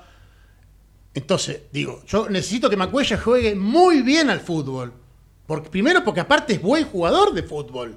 [1.12, 4.94] Entonces, digo, yo necesito que Macuella juegue muy bien al fútbol.
[5.46, 7.96] Porque, primero porque aparte es buen jugador de fútbol.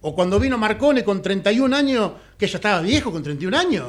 [0.00, 3.86] O cuando vino Marcone con 31 años, que ya estaba viejo con 31 años.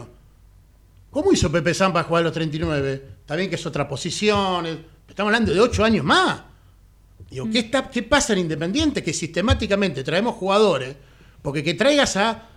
[1.09, 3.01] ¿Cómo hizo Pepe San para jugar a los 39?
[3.21, 4.65] Está bien que es otra posición.
[4.65, 6.41] es- Estamos hablando de 8 años más.
[7.29, 9.01] Digo, ¿qué, está, ¿qué pasa en Independiente?
[9.01, 10.95] Que sistemáticamente traemos jugadores,
[11.41, 12.49] porque que traigas a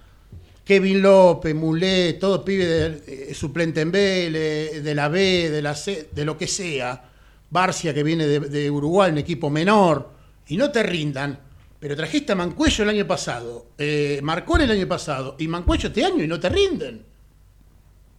[0.64, 5.74] Kevin López, Mulé, todo pibe de, eh, suplente en Vélez, de la B, de la
[5.76, 7.07] C, de lo que sea,
[7.50, 10.10] Barcia que viene de, Uruguay, un equipo menor,
[10.48, 11.38] y no te rindan,
[11.78, 16.04] pero trajiste a Mancuello el año pasado, eh, Marcón el año pasado, y Mancuello este
[16.04, 17.04] año y no te rinden.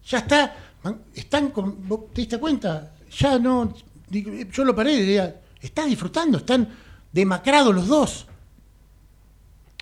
[0.08, 0.56] Ya está,
[1.14, 2.94] están con, ¿vos ¿te diste cuenta?
[3.18, 3.74] Ya no,
[4.10, 6.70] yo lo paré y diría, está disfrutando, están
[7.12, 8.26] demacrados los dos.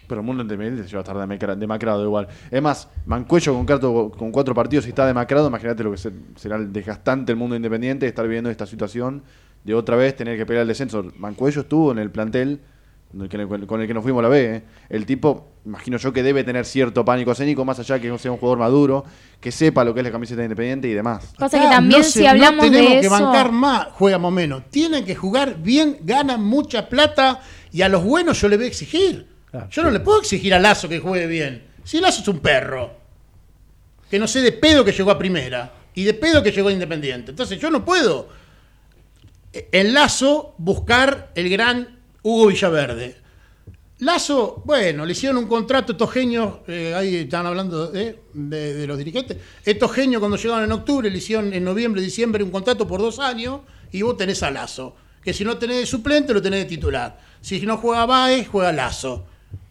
[0.07, 2.27] Pero el mundo independiente se va a estar demacra- demacrado igual.
[2.49, 6.11] Es más, Mancuello con, cuatro- con cuatro partidos y está demacrado, imagínate lo que se-
[6.37, 9.23] será el desgastante el mundo independiente estar viviendo esta situación
[9.63, 11.05] de otra vez tener que pelear el descenso.
[11.17, 12.61] Mancuello estuvo en el plantel
[13.09, 14.55] con el que, nos fuimos a la B.
[14.57, 14.63] ¿eh?
[14.89, 18.31] El tipo, imagino yo que debe tener cierto pánico escénico, más allá que no sea
[18.31, 19.05] un jugador maduro,
[19.39, 21.33] que sepa lo que es la camiseta independiente y demás.
[21.37, 23.09] Pasa Acá que también no se- si hablamos no tenemos de que eso...
[23.23, 24.63] bancar más, juegamos menos.
[24.69, 27.39] Tienen que jugar bien, ganan mucha plata
[27.71, 29.27] y a los buenos yo le voy a exigir.
[29.51, 29.67] Claro.
[29.69, 31.63] Yo no le puedo exigir a Lazo que juegue bien.
[31.83, 32.91] Si Lazo es un perro,
[34.09, 36.71] que no sé de pedo que llegó a primera y de pedo que llegó a
[36.73, 37.31] Independiente.
[37.31, 38.27] Entonces yo no puedo
[39.53, 43.15] eh, en Lazo buscar el gran Hugo Villaverde.
[43.99, 48.73] Lazo, bueno, le hicieron un contrato a estos genios, eh, ahí están hablando de, de-
[48.75, 52.51] de los dirigentes, estos genios cuando llegaron en octubre le hicieron en noviembre, diciembre un
[52.51, 56.31] contrato por dos años y vos tenés a Lazo, que si no tenés de suplente
[56.31, 59.25] lo tenés de titular, si no juega Baez, juega Lazo,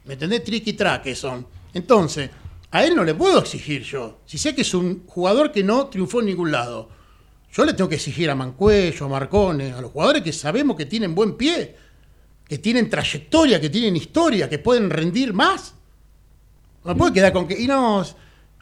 [0.06, 0.44] ¿me entendés?
[0.44, 1.46] Triqui traque son.
[1.74, 2.30] Entonces,
[2.70, 5.86] a él no le puedo exigir yo, si sé que es un jugador que no
[5.86, 6.88] triunfó en ningún lado,
[7.52, 10.86] yo le tengo que exigir a Mancuello, a Marcone, a los jugadores que sabemos que
[10.86, 11.76] tienen buen pie,
[12.46, 15.74] que tienen trayectoria, que tienen historia, que pueden rendir más.
[16.84, 17.58] No me puede quedar con que.
[17.58, 18.04] Y no,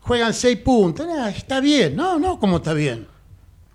[0.00, 1.06] juegan seis puntos.
[1.36, 1.96] Está bien.
[1.96, 3.06] No, no, ¿cómo está bien?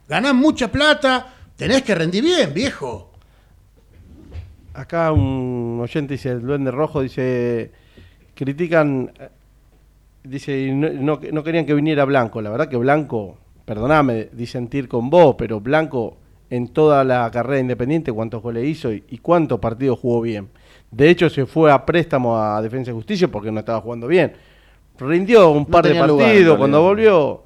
[0.07, 3.08] Ganás mucha plata, tenés que rendir bien, viejo.
[4.79, 7.71] Acá un oyente dice, el duende rojo dice,
[8.33, 9.11] critican,
[10.23, 12.41] dice, no, no- no querían que viniera Blanco.
[12.41, 16.15] La verdad que Blanco, perdoname disentir con vos, pero Blanco
[16.49, 20.47] en toda la carrera independiente, cuántos goles hizo y, y cuántos partidos jugó bien.
[20.89, 24.31] De hecho, se fue a préstamo a Defensa y Justicia porque no estaba jugando bien.
[24.97, 27.43] Rindió un par de lugar, partidos cuando volvió.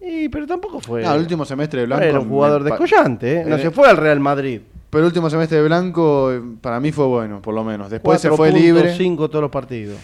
[0.00, 1.02] Y, pero tampoco fue.
[1.02, 2.04] No, el último semestre de Blanco.
[2.04, 3.44] era un jugador descollante, ¿eh?
[3.46, 4.60] no Eh, se fue al Real Madrid.
[4.90, 7.90] Pero el último semestre de Blanco eh, para mí fue bueno, por lo menos.
[7.90, 8.96] Después se fue libre.
[8.96, 9.98] cinco todos los partidos.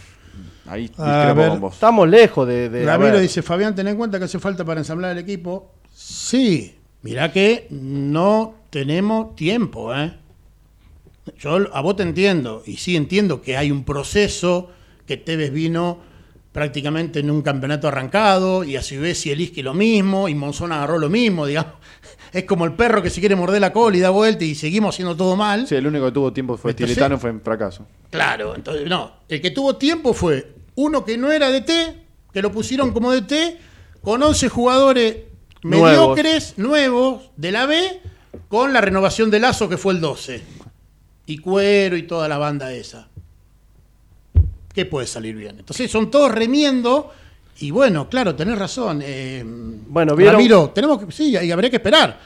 [0.66, 1.48] Ahí A discrepo ver.
[1.50, 1.74] con vos.
[1.74, 2.68] Estamos lejos de.
[2.68, 5.72] de Ramiro dice, Fabián, ten en cuenta que hace falta para ensamblar el equipo.
[5.92, 10.14] Sí, mirá que no tenemos tiempo, ¿eh?
[11.38, 14.70] Yo a vos te entiendo, y sí entiendo que hay un proceso,
[15.06, 15.98] que Tevez vino
[16.52, 20.72] prácticamente en un campeonato arrancado, y a su vez y Eliski lo mismo, y Monzón
[20.72, 21.74] agarró lo mismo, digamos.
[22.34, 24.94] Es como el perro que se quiere morder la cola y da vuelta y seguimos
[24.96, 25.68] haciendo todo mal.
[25.68, 27.86] Sí, el único que tuvo tiempo fue Entonces- Tiletano, fue en fracaso.
[28.10, 29.12] Claro, entonces no.
[29.28, 31.70] El que tuvo tiempo fue uno que no era DT,
[32.32, 33.56] que lo pusieron como DT,
[34.02, 35.16] con 11 jugadores
[35.62, 35.88] Nuevos.
[35.90, 38.00] mediocres, nuevos, de la B,
[38.48, 40.42] con la renovación de Lazo que fue el 12.
[41.26, 43.08] Y Cuero y toda la banda esa.
[44.74, 45.60] ¿Qué puede salir bien?
[45.60, 47.12] Entonces son todos remiendo.
[47.60, 49.00] Y bueno, claro, tenés razón.
[49.04, 50.34] eh, Bueno, ¿vieron?
[50.36, 52.18] Ramiro, tenemos que, sí, y habría que esperar.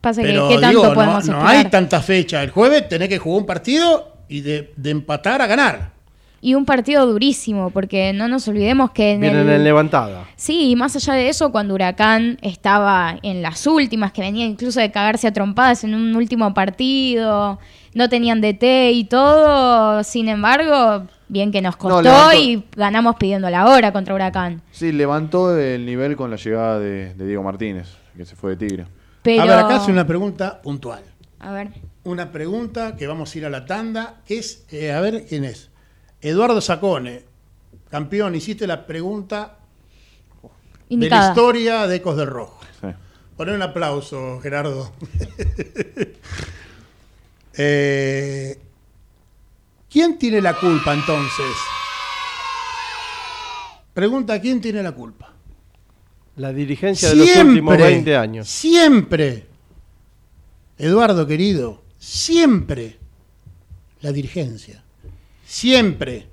[0.00, 1.56] Pasa que, Pero ¿qué tanto digo, no, podemos no esperar?
[1.56, 2.42] hay tanta fecha.
[2.42, 5.96] El jueves tenés que jugar un partido y de, de empatar a ganar.
[6.40, 9.54] Y un partido durísimo, porque no nos olvidemos que en Vienen el...
[9.56, 10.26] en levantada.
[10.36, 14.78] Sí, y más allá de eso, cuando Huracán estaba en las últimas, que venía incluso
[14.78, 17.58] de cagarse a trompadas en un último partido,
[17.94, 23.48] no tenían DT y todo, sin embargo, bien que nos costó levantó- y ganamos pidiendo
[23.50, 24.62] la hora contra Huracán.
[24.70, 28.66] Sí, levantó el nivel con la llegada de, de Diego Martínez, que se fue de
[28.68, 28.86] Tigre.
[29.22, 29.42] Pero...
[29.42, 31.02] A ver, acá hace una pregunta puntual.
[31.40, 31.68] A ver,
[32.04, 35.44] Una pregunta que vamos a ir a la tanda, que es, eh, a ver quién
[35.44, 35.70] es.
[36.20, 37.24] Eduardo Sacone,
[37.90, 39.58] campeón, hiciste la pregunta
[40.88, 42.58] de la historia de Ecos del Rojo.
[42.80, 42.86] Sí.
[43.36, 44.92] Poner un aplauso, Gerardo.
[47.58, 48.58] Eh,
[49.96, 51.56] ¿Quién tiene la culpa entonces?
[53.94, 55.32] Pregunta, ¿quién tiene la culpa?
[56.36, 58.46] La dirigencia de los últimos 20 años.
[58.46, 59.46] Siempre,
[60.76, 62.98] Eduardo querido, siempre
[64.02, 64.84] la dirigencia.
[65.46, 66.26] Siempre.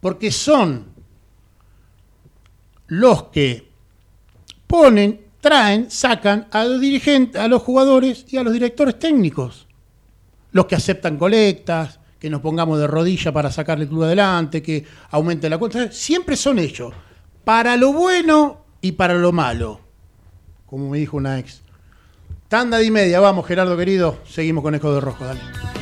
[0.00, 0.86] Porque son
[2.86, 3.68] los que
[4.66, 9.66] ponen, traen, sacan a los dirigentes, a los jugadores y a los directores técnicos.
[10.52, 14.84] Los que aceptan colectas, que nos pongamos de rodilla para sacar el club adelante, que
[15.10, 15.90] aumente la cuenta.
[15.90, 16.94] Siempre son ellos.
[17.42, 19.80] Para lo bueno y para lo malo.
[20.64, 21.62] Como me dijo una ex.
[22.46, 24.18] Tanda y media, vamos Gerardo querido.
[24.24, 25.81] Seguimos con Eco de Rojo, dale.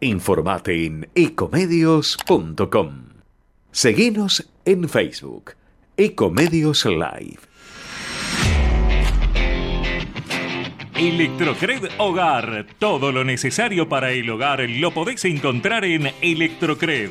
[0.00, 3.04] Informate en ecomedios.com.
[3.70, 5.52] Seguinos en Facebook,
[5.96, 7.38] Ecomedios Live.
[10.98, 12.66] Electrocred Hogar.
[12.78, 17.10] Todo lo necesario para el hogar lo podés encontrar en Electrocred.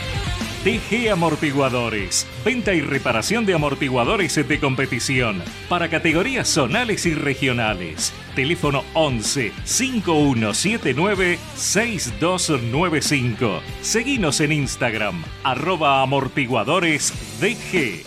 [0.63, 2.27] TG Amortiguadores.
[2.45, 8.13] Venta y reparación de amortiguadores de competición para categorías zonales y regionales.
[8.35, 13.59] Teléfono 11 5179 6295.
[13.81, 18.03] Seguinos en Instagram, arroba amortiguadores DG.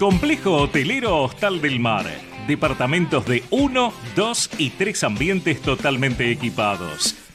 [0.00, 2.06] Complejo Hotelero Hostal del Mar.
[2.48, 7.14] Departamentos de 1, 2 y 3 ambientes totalmente equipados.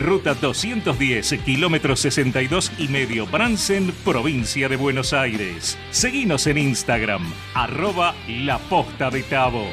[0.00, 5.78] ruta 210, kilómetro 62 y medio Bransen, provincia de Buenos Aires.
[5.90, 7.22] Seguinos en Instagram,
[7.54, 9.66] arroba La Posta de Tabo.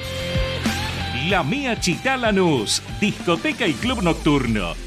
[1.30, 4.87] La Mía Chitalanús, discoteca y club nocturno.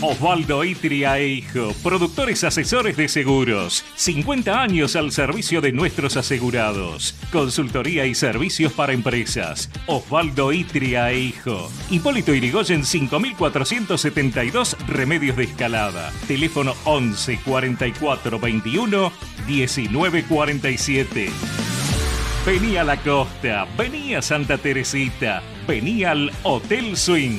[0.00, 3.84] Osvaldo Itria e Hijo, productores asesores de seguros.
[3.94, 7.14] 50 años al servicio de nuestros asegurados.
[7.30, 9.70] Consultoría y servicios para empresas.
[9.86, 11.70] Osvaldo Itria e Hijo.
[11.90, 16.12] Hipólito Irigoyen 5472 Remedios de Escalada.
[16.26, 19.12] Teléfono 11 44 21
[19.46, 21.30] 19 47.
[22.44, 27.38] Vení a la costa, vení a Santa Teresita, vení al Hotel Swing.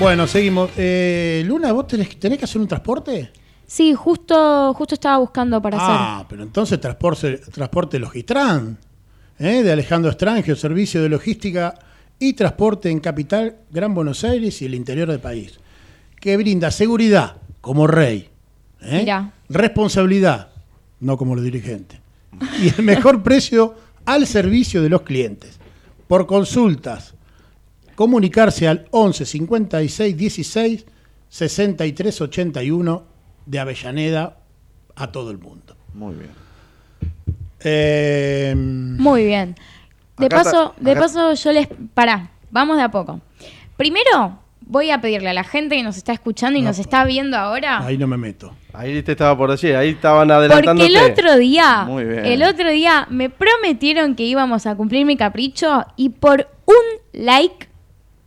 [0.00, 0.70] Bueno, seguimos.
[0.78, 3.30] Eh, Luna, ¿vos tenés, tenés que hacer un transporte?
[3.66, 6.26] Sí, justo, justo estaba buscando para Ah, hacer.
[6.28, 8.78] pero entonces transporte, transporte Logistran,
[9.38, 9.62] ¿eh?
[9.62, 11.78] de Alejandro Estrangio, servicio de logística
[12.18, 15.60] y transporte en Capital, Gran Buenos Aires y el interior del país,
[16.18, 18.28] que brinda seguridad como rey,
[18.80, 19.06] ¿eh?
[19.48, 20.48] Responsabilidad,
[20.98, 22.00] no como los dirigentes,
[22.60, 23.74] y el mejor precio
[24.06, 25.60] al servicio de los clientes.
[26.08, 27.14] Por consultas,
[28.00, 30.86] comunicarse al 11 56 16
[31.28, 33.02] 63 81
[33.44, 34.38] de Avellaneda
[34.96, 35.76] a todo el mundo.
[35.92, 36.30] Muy bien.
[37.62, 39.54] Eh, Muy bien.
[40.16, 41.68] De Acá está- paso, de paso yo les...
[41.92, 43.20] Pará, vamos de a poco.
[43.76, 47.04] Primero, voy a pedirle a la gente que nos está escuchando y No, nos está
[47.04, 47.84] viendo ahora...
[47.84, 48.54] ahí no me meto.
[48.72, 50.82] Ahí te estaba por decir, ahí estaban adelantando.
[50.82, 52.24] Porque el otro día, Muy bien.
[52.24, 56.74] el otro día me prometieron que íbamos a cumplir mi capricho y por un
[57.12, 57.68] like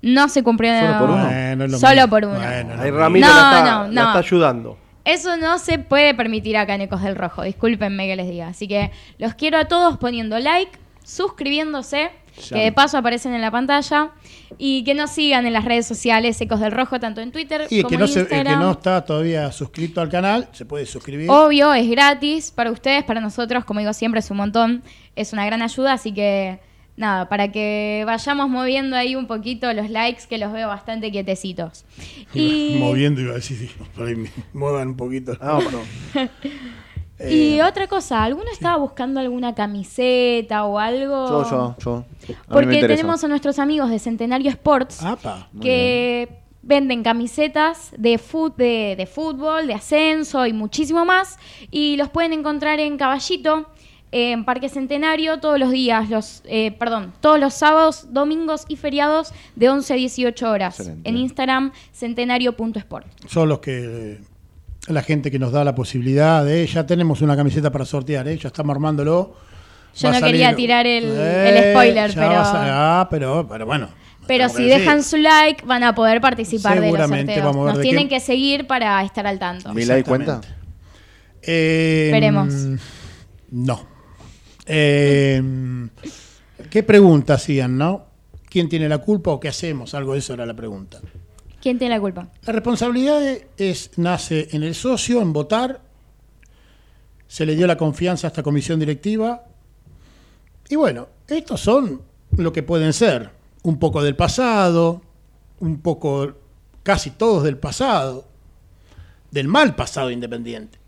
[0.04, 1.26] no se cumplió ¿Solo por uno?
[1.26, 2.10] Bueno, lo Solo mismo.
[2.10, 2.36] por uno.
[2.40, 4.08] Bueno, Ahí Ramiro No, la, está, no, la no.
[4.10, 4.78] está ayudando.
[5.06, 7.42] Eso no se puede permitir acá en Ecos del Rojo.
[7.44, 8.48] Discúlpenme que les diga.
[8.50, 10.72] Así que los quiero a todos poniendo like,
[11.04, 12.10] suscribiéndose,
[12.50, 12.56] Ya.
[12.58, 14.10] que de paso aparecen en la pantalla,
[14.58, 17.82] y que nos sigan en las redes sociales Ecos del Rojo, tanto en Twitter Y
[17.82, 18.62] como que, no en se- el que Instagram.
[18.64, 21.30] no está todavía suscrito al canal, se puede suscribir.
[21.30, 24.84] Obvio, es gratis para ustedes, para nosotros, como digo siempre, es un montón,
[25.16, 26.60] es una gran ayuda, así que
[26.98, 31.86] nada, para que vayamos moviendo ahí un poquito los likes, que los veo bastante quietecitos.
[32.34, 35.38] Y, Moviendo, iba a decir, por ahí me muevan un poquito.
[35.42, 35.80] Ah, bueno.
[37.30, 41.28] y otra cosa, ¿alguno estaba buscando alguna camiseta o algo?
[41.30, 42.06] Yo, yo, yo.
[42.48, 45.48] A Porque tenemos a nuestros amigos de Centenario Sports Apa.
[45.62, 51.38] Que venden camisetas de, fut- de, de fútbol, de ascenso y muchísimo más.
[51.72, 53.68] Y los pueden encontrar en Caballito,
[54.16, 59.34] en Parque Centenario, todos los días, los eh, perdón, todos los sábados, domingos y feriados
[59.56, 60.80] de 11 a 18 horas.
[60.80, 61.10] Excelente.
[61.10, 63.08] En Instagram, centenario.sport.
[63.28, 64.20] Son los que.
[64.88, 66.68] La gente que nos da la posibilidad de.
[66.68, 68.38] Ya tenemos una camiseta para sortear, ¿eh?
[68.38, 69.36] ya estamos armándolo.
[69.96, 73.66] Yo Va no quería salir- tirar el- Eh, el spoiler, pero- a ah, pero, pero
[73.66, 73.90] bueno.
[74.28, 74.80] Pero si decir.
[74.80, 77.46] dejan su like, van a poder participar de los Seguramente, sorteos.
[77.46, 79.74] vamos a ver Nos de tienen qué- que seguir para estar al tanto.
[79.74, 80.40] ¿Mi like cuenta?
[81.42, 82.54] Eh, Esperemos.
[83.52, 83.86] No.
[84.66, 85.42] Eh,
[86.70, 88.06] ¿Qué pregunta hacían, no?
[88.50, 89.94] ¿Quién tiene la culpa o qué hacemos?
[89.94, 91.00] Algo de eso era la pregunta.
[91.62, 92.28] ¿Quién tiene la culpa?
[92.46, 93.22] La responsabilidad
[93.58, 95.82] es, nace en el socio, en votar.
[97.28, 99.46] Se le dio la confianza a esta comisión directiva.
[100.70, 102.02] Y bueno, estos son
[102.38, 103.32] lo que pueden ser.
[103.64, 105.02] Un poco del pasado,
[105.60, 106.34] un poco,
[106.84, 108.28] casi todos del pasado,
[109.32, 110.80] del mal pasado independiente.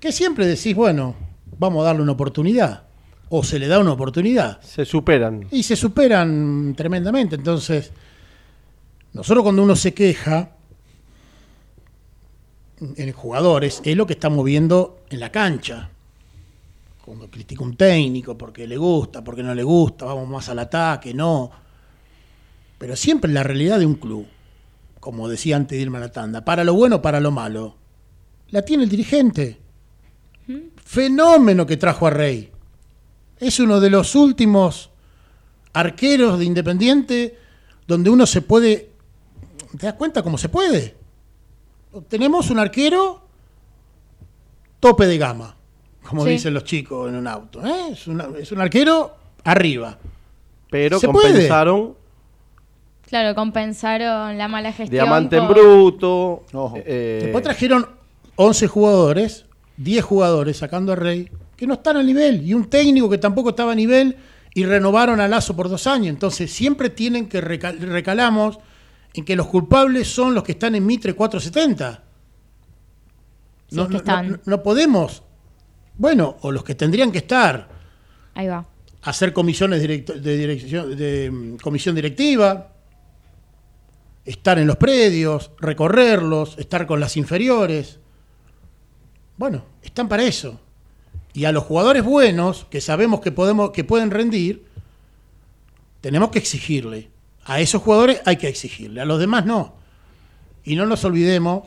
[0.00, 1.14] Que siempre decís, bueno,
[1.58, 2.87] vamos a darle una oportunidad.
[3.30, 5.46] O se le da una oportunidad Se superan.
[5.50, 7.36] y se superan tremendamente.
[7.36, 7.92] Entonces,
[9.12, 10.52] nosotros cuando uno se queja
[12.80, 15.90] en jugadores, es lo que estamos viendo en la cancha.
[17.04, 21.12] Cuando critica un técnico porque le gusta, porque no le gusta, vamos más al ataque,
[21.12, 21.50] no.
[22.78, 24.26] Pero siempre la realidad de un club,
[25.00, 27.74] como decía antes de irme a la tanda, para lo bueno, para lo malo,
[28.50, 29.58] la tiene el dirigente.
[30.84, 32.52] Fenómeno que trajo a Rey.
[33.40, 34.90] Es uno de los últimos
[35.72, 37.38] arqueros de Independiente
[37.86, 38.90] donde uno se puede.
[39.78, 40.96] ¿Te das cuenta cómo se puede?
[42.08, 43.22] Tenemos un arquero
[44.80, 45.56] tope de gama,
[46.08, 46.30] como Sí.
[46.30, 47.64] dicen los chicos en un auto.
[47.66, 47.90] ¿eh?
[47.92, 49.14] Es, una- es un arquero
[49.44, 49.98] arriba.
[50.70, 51.28] Pero Se puede.
[51.32, 51.96] compensaron
[53.08, 54.90] Claro, compensaron la mala gestión.
[55.04, 56.44] diamante en bruto.
[56.52, 56.74] Ojo.
[56.76, 57.88] eh, Después trajeron
[58.36, 59.46] 11 jugadores,
[59.78, 63.50] 10 jugadores sacando a Rey, que no están al nivel, y un técnico que tampoco
[63.50, 64.16] estaba a nivel,
[64.54, 66.08] y renovaron a Lazo por dos años.
[66.08, 68.58] Entonces siempre tienen que recal- recalamos
[69.12, 72.04] en que los culpables son los que están en Mitre 470.
[73.68, 74.30] Sí, no, que no- están.
[74.30, 75.22] no- no podemos,
[75.96, 77.68] bueno, o los que tendrían que estar,
[78.34, 78.64] Ahí va.
[79.02, 82.72] hacer comisiones directo- de, dirección, de mm, comisión directiva,
[84.24, 87.98] estar en los predios, recorrerlos, estar con las inferiores.
[89.36, 90.60] Bueno, están para eso.
[91.38, 94.64] Y a los jugadores buenos, que sabemos que, podemos, que pueden rendir,
[96.00, 97.10] tenemos que exigirle.
[97.44, 99.76] A esos jugadores hay que exigirle, a los demás no.
[100.64, 101.62] Y no nos olvidemos,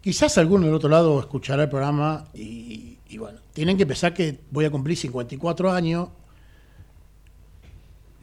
[0.00, 4.66] quizás alguno del otro lado escuchará el programa y, bueno, tienen que pensar que voy
[4.66, 6.10] a cumplir 54 años.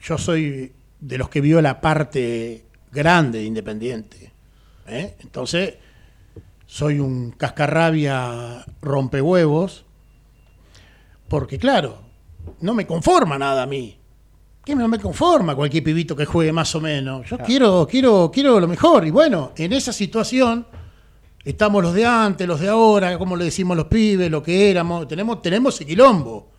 [0.01, 0.71] Yo soy
[1.01, 4.31] de los que vio la parte grande de Independiente.
[4.87, 5.13] ¿eh?
[5.19, 5.73] Entonces,
[6.67, 9.83] soy un cascarrabia rompehuevos,
[11.31, 11.97] porque claro,
[12.59, 13.97] no me conforma nada a mí.
[14.65, 17.25] Que no me conforma cualquier pibito que juegue más o menos.
[17.25, 19.07] Yo quiero, quiero, quiero lo mejor.
[19.07, 20.67] Y bueno, en esa situación
[21.45, 25.07] estamos los de antes, los de ahora, como le decimos los pibes, lo que éramos.
[25.07, 26.51] Tenemos, tenemos ese quilombo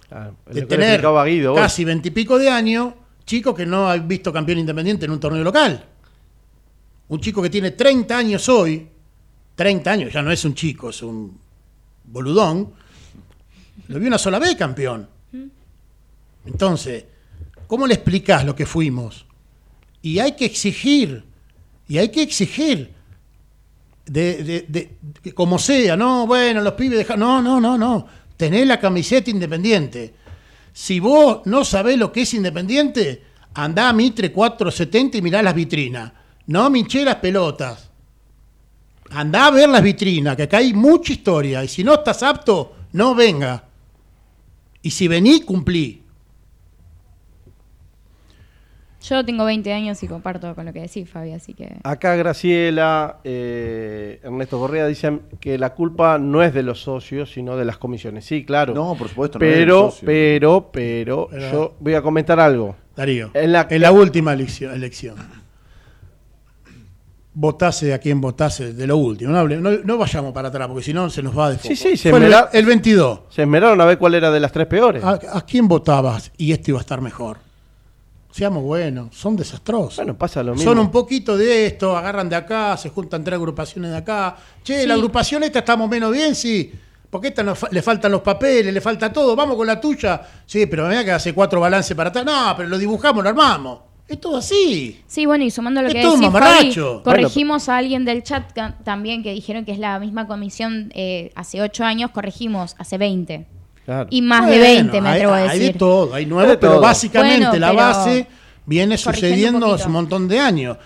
[0.48, 2.94] es de tener Guido, casi veintipico de años,
[3.26, 5.84] chicos que no han visto campeón independiente en un torneo local.
[7.08, 8.88] Un chico que tiene 30 años hoy,
[9.54, 11.38] 30 años, ya no es un chico, es un
[12.04, 12.72] boludón,
[13.92, 15.08] lo vio una sola vez campeón.
[16.44, 17.04] Entonces,
[17.66, 19.26] ¿cómo le explicás lo que fuimos?
[20.02, 21.24] Y hay que exigir,
[21.88, 22.92] y hay que exigir,
[24.06, 28.06] de, de- de- de- como sea, no, bueno, los pibes dejan, no, no, no, no,
[28.36, 30.14] tenés la camiseta independiente.
[30.72, 33.22] Si vos no sabés lo que es independiente,
[33.54, 36.10] andá a Mitre 470 y mirá las vitrinas.
[36.46, 37.88] No minché las pelotas.
[39.10, 41.62] Andá a ver las vitrinas, que acá hay mucha historia.
[41.62, 43.62] Y si no estás apto, no venga.
[44.82, 46.02] Y si vení, cumplí.
[49.02, 51.74] Yo tengo 20 años y comparto con lo que decís, Fabi, así que...
[51.82, 57.56] Acá Graciela, eh, Ernesto Correa dicen que la culpa no es de los socios, sino
[57.56, 58.24] de las comisiones.
[58.24, 58.74] Sí, claro.
[58.74, 60.06] No, por supuesto, no es pero, socio.
[60.06, 62.76] pero, pero, Pero- yo voy a comentar algo.
[62.94, 65.16] Darío, En la- en la última elección, elección.
[67.34, 69.32] Votase a quien votase de lo último.
[69.32, 71.68] No, no- no vayamos para atrás, porque si no se nos va de foco.
[71.68, 73.20] Sí, sí, se el, mera- el 22.
[73.30, 75.02] Se esmeraron a ver cuál era de las tres peores.
[75.02, 77.38] ¿A, a quién votabas y este iba a estar mejor?
[78.30, 79.96] Seamos buenos, son desastrosos.
[79.96, 80.64] Bueno, pasa lo mismo.
[80.70, 84.36] Son un poquito de esto, agarran de acá, se juntan tres agrupaciones de acá.
[84.62, 84.86] Che, Sí.
[84.86, 86.72] la agrupación esta estamos menos bien, sí.
[87.10, 89.36] Porque esta nos fa- le faltan los papeles, le falta todo.
[89.36, 90.20] Vamos con la tuya.
[90.46, 92.24] Sí, pero mira que hace cuatro balances para atrás.
[92.24, 93.78] No, pero lo dibujamos, lo armamos.
[94.08, 95.00] Es todo así.
[95.06, 98.52] Sí, bueno, y sumando lo Es que todo decís, Fabi, corregimos a alguien del chat
[98.84, 103.46] también que dijeron que es la misma comisión eh, hace 8 años, corregimos hace 20.
[103.84, 104.06] Claro.
[104.10, 105.72] Y más de Bueno, 20, me hay- atrevo a Hay decir.
[105.72, 108.26] de todo, hay nuevo, Hay pero básicamente Bueno, la pero base
[108.66, 110.76] viene corrigiendo un sucediendo hace un montón de años.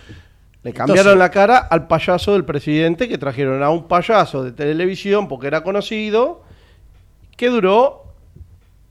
[0.63, 4.53] Le cambiaron Entonces- la cara al payaso del presidente que trajeron a un payaso de
[4.53, 6.43] televisión porque era conocido
[7.37, 8.05] que duró,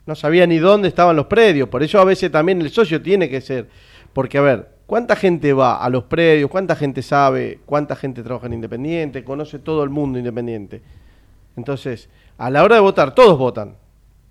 [0.05, 1.67] no sabía ni dónde estaban los predios.
[1.69, 3.69] Por eso a veces también el socio tiene que ser.
[4.15, 6.49] Porque a ver, ¿cuánta gente va a los predios?
[6.49, 7.59] ¿Cuánta gente sabe?
[7.65, 9.25] ¿Cuánta gente trabaja en Independiente?
[9.25, 10.81] Conoce todo el mundo Independiente.
[11.57, 12.07] Entonces,
[12.37, 13.75] a la hora de votar, todos votan.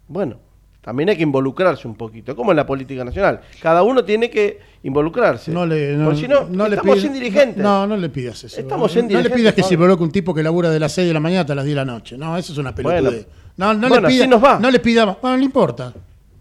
[0.09, 0.39] Bueno,
[0.81, 3.43] también hay que involucrarse un poquito, como en la política nacional.
[3.61, 5.51] Cada uno tiene que involucrarse.
[5.51, 7.63] No le, no, Porque si no, no le estamos pide- sin dirigentes.
[7.63, 8.59] No, no le pidas eso.
[8.59, 11.09] Estamos sin no le pidas que se involucre un tipo que labura de las 6
[11.09, 12.17] de la mañana hasta las 10 de la noche.
[12.17, 13.27] No, eso es una pelotudez.
[13.57, 13.75] Bueno.
[13.75, 14.59] no, no Bueno, le pida, así nos va.
[14.59, 15.17] No le pida más.
[15.21, 15.93] Bueno, no le importa.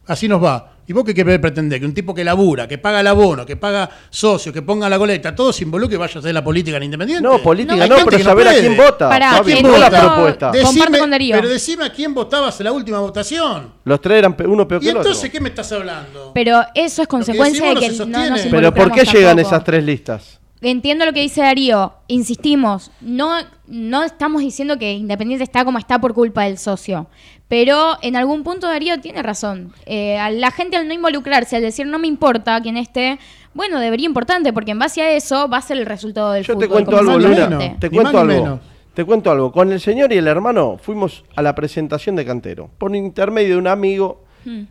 [0.08, 0.73] Así nos va.
[0.86, 1.80] ¿Y vos qué querés pretender?
[1.80, 4.98] Que un tipo que labura, que paga el abono, que paga socio, que ponga la
[4.98, 7.24] goleta, todo se involucre y vaya a hacer la política en Independiente.
[7.24, 9.10] No, política no, pero no saber a quién vota.
[9.10, 10.14] Pará, Fabi, ¿quién ¿cuál es la vota?
[10.14, 10.52] propuesta?
[10.52, 11.36] Decime- con Darío.
[11.38, 13.72] Pero decime a quién votabas en la última votación.
[13.86, 15.10] Los tres eran pe- uno peor que ¿Y el otro.
[15.10, 16.32] entonces qué me estás hablando?
[16.34, 18.52] Pero eso es consecuencia de que no se no nos sostiene.
[18.52, 19.56] Pero ¿por qué llegan tampoco.
[19.56, 20.40] esas tres listas?
[20.64, 21.93] Entiendo lo que dice Darío.
[22.07, 23.36] Insistimos, no,
[23.68, 27.07] no estamos diciendo que Independiente está como está por culpa del socio.
[27.47, 29.74] Pero en algún punto Darío tiene razón.
[29.86, 33.20] Eh, a la gente al no involucrarse, al decir no me importa quién esté,
[33.53, 36.53] bueno, debería importante, porque en base a eso va a ser el resultado del Yo
[36.53, 36.68] fútbol.
[36.68, 37.78] te cuento algo, Luna.
[37.80, 38.24] Te cuento algo.
[38.34, 38.59] menos.
[38.95, 39.51] Te cuento algo.
[39.51, 42.70] Con el señor y el hermano fuimos a la presentación de Cantero.
[42.78, 44.64] Por intermedio de un amigo, Hmm.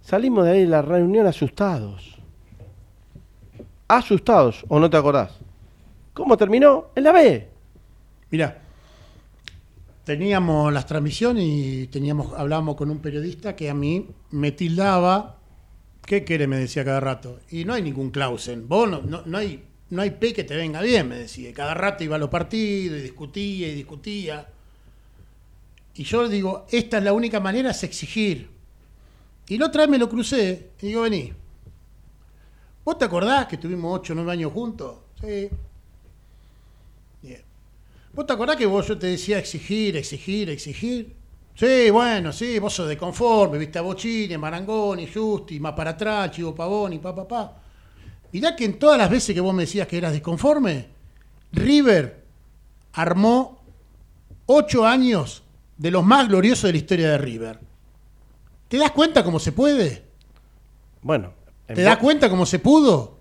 [0.00, 2.17] salimos de ahí de la reunión asustados.
[3.88, 5.32] Asustados, ¿o no te acordás?
[6.12, 6.88] ¿Cómo terminó?
[6.94, 7.48] En la B.
[8.30, 8.60] Mirá,
[10.04, 15.38] teníamos las transmisiones y teníamos, hablábamos con un periodista que a mí me tildaba.
[16.04, 16.46] ¿Qué quiere?
[16.46, 17.40] Me decía cada rato.
[17.50, 18.68] Y no hay ningún Clausen.
[18.68, 21.54] Vos no, no, hay, no hay P que te venga bien, me decía.
[21.54, 24.48] Cada rato iba a los partidos y discutía y discutía.
[25.94, 28.50] Y yo digo, esta es la única manera, es exigir.
[29.48, 31.32] Y la otra vez me lo crucé y digo, vení.
[32.88, 34.96] ¿Vos te acordás que estuvimos 8 o 9 años juntos?
[35.20, 35.50] Sí.
[37.20, 37.42] Bien.
[38.14, 41.14] ¿Vos te acordás que vos yo te decía exigir, exigir, exigir?
[41.54, 46.30] Sí, bueno, sí, vos sos de conforme, viste a Bochini, Marangoni, Justi, más para atrás,
[46.30, 47.60] Chivo Pavoni, pa, pa, pa.
[48.32, 50.86] Mirá que en todas las veces que vos me decías que eras desconforme,
[51.52, 52.24] River
[52.94, 53.60] armó
[54.46, 55.42] ocho años
[55.76, 57.60] de los más gloriosos de la historia de River.
[58.66, 60.04] ¿Te das cuenta cómo se puede?
[61.02, 61.37] Bueno, en
[61.74, 63.18] ¿Te das cuenta cómo se pudo?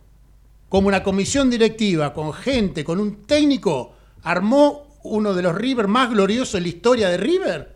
[0.70, 3.94] Como una comisión directiva, con gente, con un técnico,
[4.24, 7.76] armó uno de los River más gloriosos de la historia de River.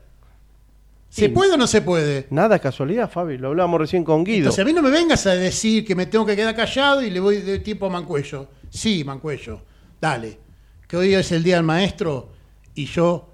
[1.10, 1.28] ¿Se Sí.
[1.30, 2.28] puede o no se puede?
[2.30, 3.38] Nada es casualidad, Fabi.
[3.38, 4.38] Lo hablábamos recién con Guido.
[4.40, 7.10] Entonces a mí no me vengas a decir que me tengo que quedar callado y
[7.10, 8.48] le voy de tiempo a Mancuello.
[8.70, 9.62] Sí, Mancuello,
[10.00, 10.40] dale.
[10.88, 12.30] Que hoy es el día del maestro
[12.76, 13.28] y yo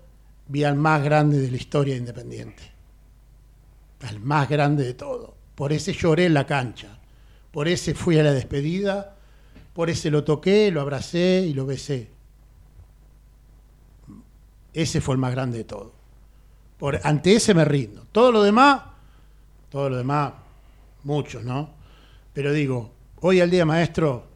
[0.47, 2.63] vi al más grande de la historia de Independiente.
[4.07, 5.35] Al más grande de todo.
[5.55, 6.96] Por ese lloré en la cancha.
[7.51, 9.15] Por ese fui a la despedida.
[9.73, 12.09] Por ese lo toqué, lo abracé y lo besé.
[14.73, 15.91] Ese fue el más grande de todo.
[16.77, 18.05] Por, ante ese me rindo.
[18.11, 18.81] Todo lo demás,
[19.69, 20.33] todo lo demás,
[21.03, 21.71] muchos, ¿no?
[22.33, 22.91] Pero digo,
[23.21, 24.27] hoy al día maestro,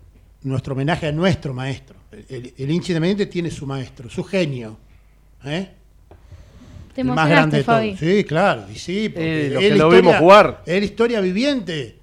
[0.43, 1.95] nuestro homenaje a nuestro maestro.
[2.12, 4.78] El, el- el hincha independiente tiene su maestro, su genio.
[5.45, 5.70] ¿eh?
[6.95, 7.89] Te El más grande de Fabi.
[7.95, 7.99] todos.
[7.99, 10.64] Sí, claro, y sí, porque Eh, que lo vimos jugar.
[10.66, 11.99] Es la historia viviente.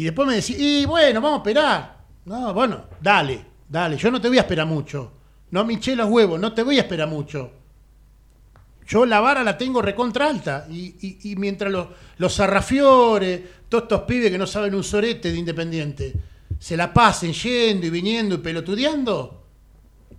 [0.00, 1.98] Y después me decís, y bueno, vamos a esperar.
[2.24, 3.98] No, bueno, dale, dale.
[3.98, 5.12] Yo no te voy a esperar mucho.
[5.50, 7.52] No me hinché los huevos, no te voy a esperar mucho.
[8.88, 10.66] Yo la vara la tengo recontra alta.
[10.70, 15.30] Y, y- y mientras los, los zarrafiores, todos estos pibes que no saben un sorete
[15.30, 16.14] de Independiente,
[16.58, 19.44] se la pasen yendo y viniendo y pelotudeando,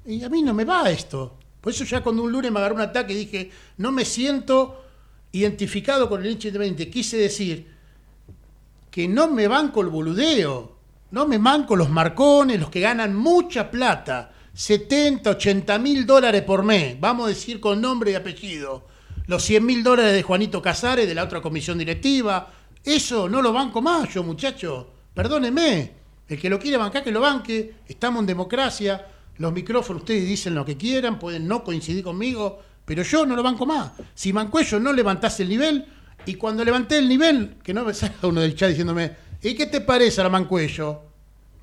[0.06, 1.40] y a mí no me va esto.
[1.60, 4.86] Por eso ya cuando un lunes me agarró un ataque dije, no me siento
[5.32, 6.88] identificado con el hincha independiente.
[6.92, 7.81] Quise decir
[8.92, 10.78] que no me banco el boludeo,
[11.12, 16.64] no me banco los marcones, los que ganan mucha plata, 70, 80 mil dólares por
[16.64, 18.88] mes, vamos a decir con nombre y apellido,
[19.28, 22.52] los 100 mil dólares de Juanito Casares, de la otra comisión directiva,
[22.84, 25.94] eso no lo banco más yo, muchacho, perdóneme,
[26.28, 30.54] el que lo quiere bancar, que lo banque, estamos en democracia, los micrófonos, ustedes dicen
[30.54, 33.92] lo que quieran, pueden no coincidir conmigo, pero yo no lo banco más.
[34.14, 35.86] Si Mancuello no levantase el nivel,
[36.26, 39.12] y cuando levanté el nivel, que no me salga uno del chat diciéndome,
[39.42, 41.02] ¿y qué te parece a la Mancuello?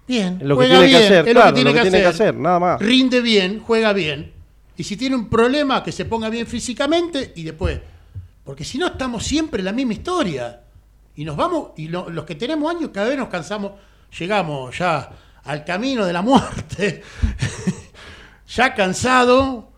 [0.06, 2.34] Bien, lo que juega tiene que bien, hacer, es claro, lo que tiene que hacer,
[2.34, 2.80] nada más.
[2.80, 4.32] Rinde bien, juega bien.
[4.76, 7.80] Y si tiene un problema, que se ponga bien físicamente y después.
[8.44, 10.62] Porque si no, estamos siempre en la misma historia.
[11.16, 13.72] Y nos vamos, y lo- los que tenemos años, cada vez nos cansamos,
[14.18, 15.10] llegamos ya
[15.44, 17.02] al camino de la muerte,
[18.48, 19.68] ya cansado,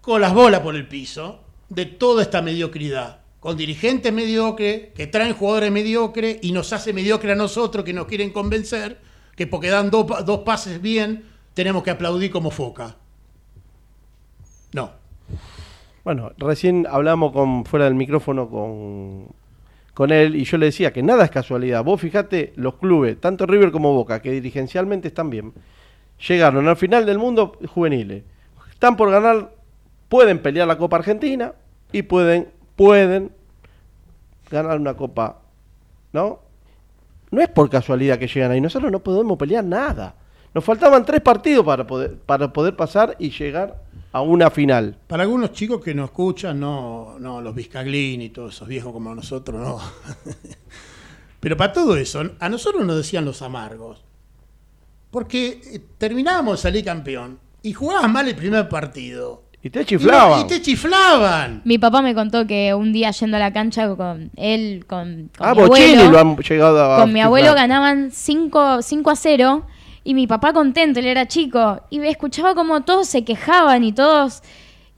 [0.00, 3.18] con las bolas por el piso, de toda esta mediocridad.
[3.40, 8.06] Con dirigentes mediocres, que traen jugadores mediocres y nos hace mediocre a nosotros que nos
[8.06, 8.98] quieren convencer
[9.36, 11.24] que porque dan dos, pa- dos pases bien,
[11.54, 12.96] tenemos que aplaudir como foca.
[14.72, 14.90] No.
[16.04, 19.28] Bueno, recién hablamos con fuera del micrófono con,
[19.94, 21.84] con él y yo le decía que nada es casualidad.
[21.84, 25.52] Vos fijate, los clubes, tanto River como Boca, que dirigencialmente están bien,
[26.26, 28.24] llegaron al final del mundo juveniles.
[28.72, 29.54] Están por ganar,
[30.08, 31.52] pueden pelear la Copa Argentina
[31.92, 33.32] y pueden, pueden
[34.48, 35.42] ganar una Copa,
[36.12, 36.38] ¿no?
[37.32, 40.14] No es por casualidad que llegan ahí, nosotros no podemos pelear nada.
[40.54, 44.96] Nos faltaban tres partidos para poder, para poder pasar y llegar a una final.
[45.08, 49.12] Para algunos chicos que nos escuchan, no, no los Vizcaglini y todos esos viejos como
[49.12, 49.80] nosotros, no.
[51.40, 54.04] Pero para todo eso, a nosotros nos decían los amargos.
[55.10, 59.47] Porque eh, terminábamos de salir campeón y jugabas mal el primer partido.
[59.62, 60.40] Y te chiflaban.
[60.40, 61.62] Y, y te chiflaban.
[61.64, 65.46] Mi papá me contó que un día yendo a la cancha con él, con, con
[65.46, 67.00] Ah, mi abuelo, lo han llegado a.
[67.00, 69.66] con mi abuelo ganaban 5, 5 a 0
[70.04, 74.42] y mi papá contento, él era chico, y escuchaba como todos se quejaban y todos...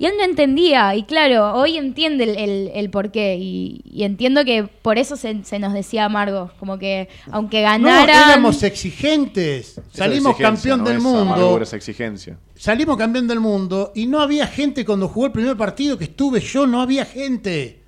[0.01, 4.47] Y él no entendía, y claro, hoy entiende el, el, el porqué, y, y entiendo
[4.47, 8.31] que por eso se, se nos decía amargos, como que aunque No, ganaran...
[8.31, 9.79] éramos exigentes.
[9.93, 11.21] Salimos campeón no del es mundo.
[11.35, 12.39] amargura, es exigencia.
[12.55, 16.41] Salimos campeón del mundo y no había gente cuando jugó el primer partido que estuve
[16.41, 17.81] yo, no había gente.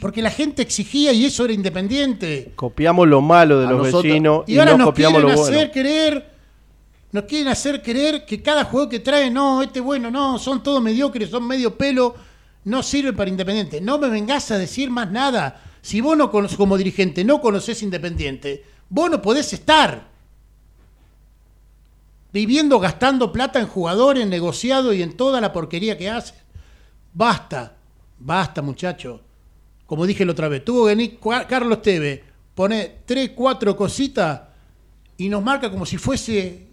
[0.00, 2.52] Porque la gente exigía y eso era independiente.
[2.54, 5.36] Copiamos lo malo de A los nosotros- vecinos y, Y ahora no nos copiamos quieren
[5.36, 5.56] lo bueno.
[5.56, 6.35] hacer creer,
[7.16, 10.82] nos quieren hacer creer que cada juego que trae, no, este bueno, no, son todos
[10.82, 12.14] mediocres, son medio pelo,
[12.64, 13.80] no sirve para Independiente.
[13.80, 15.62] No me vengas a decir más nada.
[15.80, 20.08] Si vos no cono- como dirigente no conocés Independiente, vos no podés estar
[22.34, 26.36] viviendo, gastando plata en jugadores, negociado y en toda la porquería que hacen.
[27.14, 27.76] Basta,
[28.18, 29.22] basta muchacho.
[29.86, 32.22] Como dije la otra vez, tuvo que venir Carlos Teve,
[32.54, 34.42] pone tres, cuatro cositas
[35.16, 36.66] y nos marca como si fuese...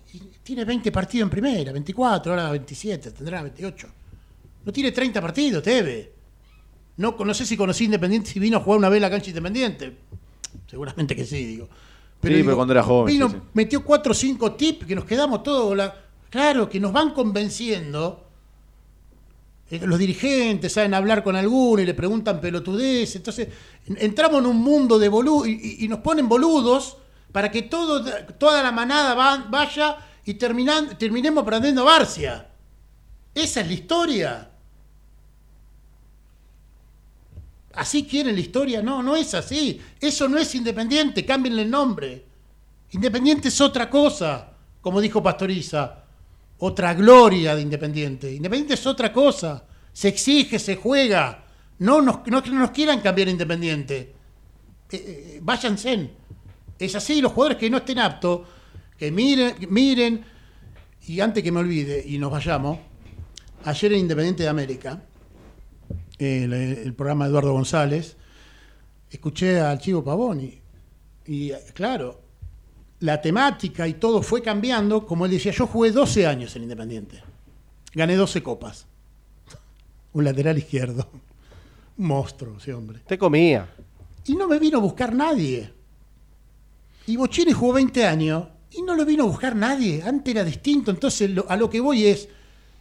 [0.43, 3.87] Tiene 20 partidos en primera, 24, ahora 27, tendrá 28.
[4.65, 6.11] No tiene 30 partidos, Teve.
[6.97, 9.97] No, no sé si conocí Independiente, si vino a jugar una vez la cancha Independiente.
[10.69, 11.65] Seguramente que sí, digo.
[12.21, 13.41] Sí, pero cuando era joven, Vino, sí, sí.
[13.53, 15.75] metió cuatro o cinco tips que nos quedamos todos.
[15.75, 15.93] la-
[16.29, 18.19] claro, que nos van convenciendo
[19.71, 23.15] Eh, Los dirigentes saben hablar con alguno y le preguntan pelotudez.
[23.15, 23.47] Entonces,
[23.87, 26.97] en- entramos en un mundo de boludos y, y- y nos ponen boludos
[27.31, 28.03] para que todo,
[28.37, 32.49] toda la manada va- vaya y terminan, terminemos perdiendo Barcia.
[33.33, 34.49] Esa es la historia.
[37.73, 38.81] ¿Así quieren la historia?
[38.81, 39.81] No, no es así.
[39.99, 42.25] Eso no es independiente, cámbienle el nombre.
[42.91, 44.51] Independiente es otra cosa,
[44.81, 46.03] como dijo Pastoriza.
[46.59, 48.31] Otra gloria de Independiente.
[48.31, 49.65] Independiente es otra cosa.
[49.91, 51.43] Se exige, se juega.
[51.79, 54.15] No nos, no, no nos quieran cambiar Independiente.
[54.91, 56.11] Eh, eh, váyanse.
[56.77, 58.41] Es así, los jugadores que no estén aptos,
[59.03, 60.25] que miren, miren.
[61.07, 62.79] Y antes que me olvide y nos vayamos,
[63.65, 65.03] ayer en Independiente de América,
[66.17, 68.15] el, el programa de Eduardo González,
[69.11, 70.57] escuché al Chivo Pavoni.
[71.25, 72.21] Y claro,
[73.01, 75.05] la temática y todo fue cambiando.
[75.05, 77.21] Como él decía, yo jugué 12 años en Independiente.
[77.93, 78.87] Gané 12 copas.
[80.13, 81.09] Un lateral izquierdo.
[81.97, 83.01] Un monstruo ese hombre.
[83.05, 83.69] Te comía.
[84.25, 85.73] Y no me vino a buscar nadie.
[87.05, 90.01] Y Bochini jugó 20 años y no lo vino a buscar nadie.
[90.03, 90.91] Antes era distinto.
[90.91, 92.27] Entonces, a lo que voy es,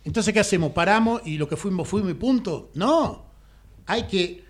[0.05, 0.73] entonces, ¿qué hacemos?
[0.73, 2.71] ¿Paramos y lo que fuimos fuimos y punto?
[2.75, 3.27] No.
[3.87, 4.45] Hay que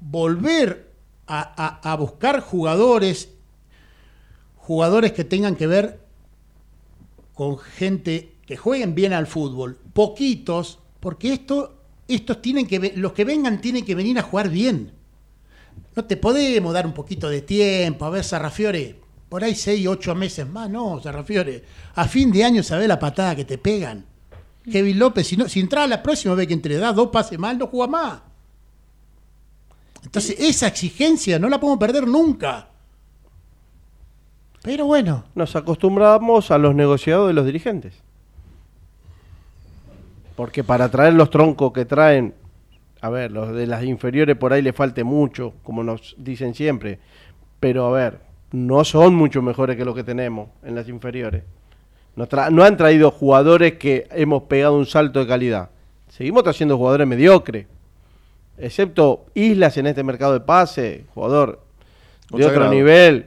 [0.00, 0.92] volver
[1.26, 3.30] a, buscar jugadores,
[4.56, 6.00] jugadores que tengan que ver
[7.32, 9.78] con gente que jueguen bien al fútbol.
[9.92, 14.92] Poquitos, porque esto, estos tienen que, los que vengan tienen que venir a jugar bien.
[15.96, 19.00] No te podemos dar un poquito de tiempo, a ver, Sarrafiore,
[19.34, 21.64] por ahí seis, ocho meses más, no, Sarrafiore.
[21.96, 24.04] A fin de año sabés la patada que te pegan.
[24.70, 27.36] Kevin López, si, no, si entra a la próxima vez que le da dos pases
[27.36, 28.20] mal, no juega más.
[30.04, 32.68] Entonces, esa exigencia no la podemos perder nunca.
[34.62, 37.92] Pero bueno, Nos acostumbramos a los negociados de los dirigentes.
[40.36, 42.34] Porque para traer los troncos que traen,
[43.00, 47.00] a ver, los de las inferiores por ahí le falte mucho, como nos dicen siempre.
[47.58, 51.42] Pero a ver, no son mucho mejores que los que tenemos en las inferiores.
[52.14, 55.70] No, tra- no han traído jugadores que hemos pegado un salto de calidad.
[56.08, 57.66] Seguimos trayendo jugadores mediocres.
[58.56, 61.64] Excepto Islas en este mercado de pase, jugador
[62.30, 63.26] de otro nivel,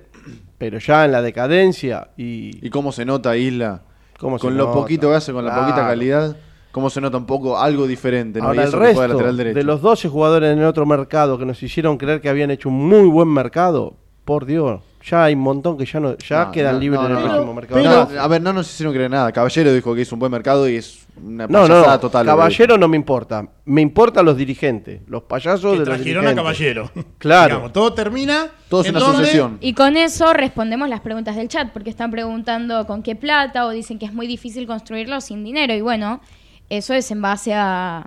[0.57, 3.82] pero ya en la decadencia y, ¿Y cómo se nota Isla?
[4.19, 4.75] ¿Cómo se con lo nota?
[4.80, 6.38] poquito que hace, con la poquita calidad,
[6.71, 8.39] ¿cómo se nota un poco algo diferente?
[8.39, 8.47] ¿no?
[8.47, 9.57] Ahora y el resto lateral derecho.
[9.59, 12.69] de los 12 jugadores en el otro mercado que nos hicieron creer que habían hecho
[12.69, 16.51] un muy buen mercado, por Dios, ya hay un montón que ya no ya No,
[16.51, 17.53] quedan no, libres no, en el no, próximo no.
[17.53, 17.81] mercado.
[17.81, 19.31] Pero- No, a ver, no nos hicieron creer nada.
[19.31, 22.25] Caballero dijo que hizo un buen mercado y es una no, no, payasada no, total.
[22.25, 23.47] Caballero no me importa.
[23.65, 26.35] Me importan los dirigentes, los payasos que de los trajeron a dirigentes.
[26.35, 26.91] Caballero.
[27.17, 27.47] Claro.
[27.55, 28.47] Digamos, todo termina.
[28.69, 29.57] Todo es una donde- sucesión.
[29.61, 33.69] Y con eso respondemos las preguntas del chat, porque están preguntando con qué plata o
[33.69, 35.73] dicen que es muy difícil construirlo sin dinero.
[35.73, 36.21] Y bueno,
[36.69, 37.99] eso es en base a,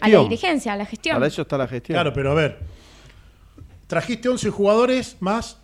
[0.00, 1.16] a la dirigencia, a la gestión.
[1.16, 1.94] Para eso está la gestión.
[1.96, 2.58] Claro, pero a ver.
[3.86, 5.58] Trajiste 11 jugadores más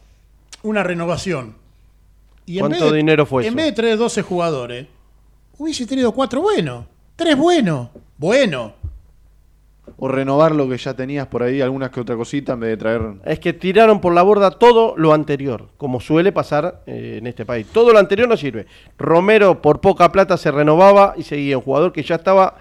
[0.64, 1.54] una renovación.
[2.46, 3.56] Y ¿Cuánto vez de- dinero fue En eso?
[3.56, 4.86] vez de traer 12 jugadores,
[5.58, 6.84] hubiese tenido cuatro buenos.
[7.16, 7.88] Tres buenos.
[8.18, 8.72] Bueno.
[9.98, 12.76] O renovar lo que ya tenías por ahí, algunas que otra cosita, en vez de
[12.78, 13.02] traer.
[13.24, 17.44] Es que tiraron por la borda todo lo anterior, como suele pasar eh, en este
[17.44, 17.66] país.
[17.72, 18.66] Todo lo anterior no sirve.
[18.98, 22.56] Romero por poca plata se renovaba y seguía un jugador que ya estaba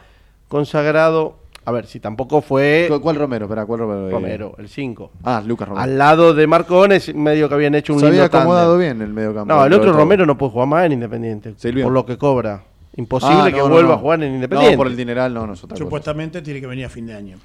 [0.49, 1.37] consagrado.
[1.65, 3.45] A ver, si tampoco fue ¿Cu- ¿Cuál Romero?
[3.45, 4.07] Espera, ¿cuál Romero?
[4.07, 5.11] Eh, Romero, el 5.
[5.23, 5.83] Ah, Lucas Romero.
[5.83, 8.97] Al lado de Marcones, medio que habían hecho un Se había acomodado tándem.
[8.97, 9.53] bien el medio campo.
[9.53, 9.99] No, el otro todo.
[9.99, 11.53] Romero no puede jugar más en Independiente.
[11.57, 11.85] Silvio.
[11.85, 12.63] Por lo que cobra.
[12.95, 13.95] Imposible Ah, que no, vuelva no.
[13.95, 14.75] a jugar en Independiente.
[14.75, 15.83] No, por el dineral no, no es otra cosa.
[15.83, 17.37] Supuestamente tiene que venir a fin de año.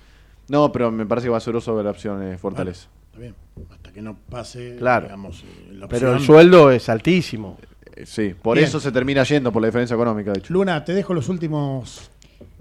[0.48, 2.88] No, pero me parece que va a ser uso de la opción eh, Fortaleza.
[3.06, 3.34] Está bien.
[3.70, 5.06] Hasta que no pase, Claro.
[5.06, 6.26] digamos, eh, la Pero el opción.
[6.26, 7.56] sueldo es altísimo.
[7.94, 8.66] Eh, sí, por Bien.
[8.68, 10.52] eso se termina yendo, por la diferencia económica, de hecho.
[10.52, 12.10] Luna, te dejo los últimos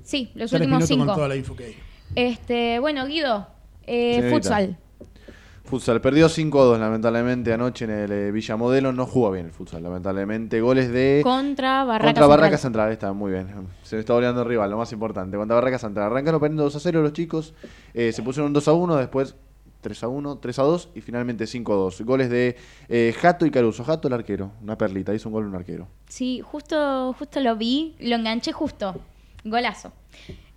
[0.08, 1.06] Sí, los tres últimos cinco.
[1.06, 1.76] con toda la info que hay.
[2.16, 3.46] Este, bueno, Guido,
[3.86, 4.78] eh, futsal.
[5.66, 8.94] Futsal perdió 5-2 lamentablemente anoche en el eh, Villa Modelo.
[8.94, 10.62] No jugó bien el futsal, lamentablemente.
[10.62, 11.20] Goles de.
[11.22, 12.30] Contra Barraca Contra Central.
[12.30, 13.48] Barraca Central, está muy bien.
[13.84, 15.36] Se me está oleando el rival, lo más importante.
[15.36, 16.06] Contra Barraca Central.
[16.06, 17.54] Arrancaron perdiendo 2 a 0 los chicos.
[17.94, 19.36] eh, se pusieron 2 a 1, después
[19.82, 22.02] 3 a 1, 3 a 2 y finalmente 5 a 2.
[22.04, 22.56] Goles de
[22.88, 23.84] eh, Jato y Caruso.
[23.84, 25.90] Jato el arquero, una perlita, hizo un gol un arquero.
[26.08, 28.96] Sí, justo, justo lo vi, lo enganché justo.
[29.44, 29.94] Golazo.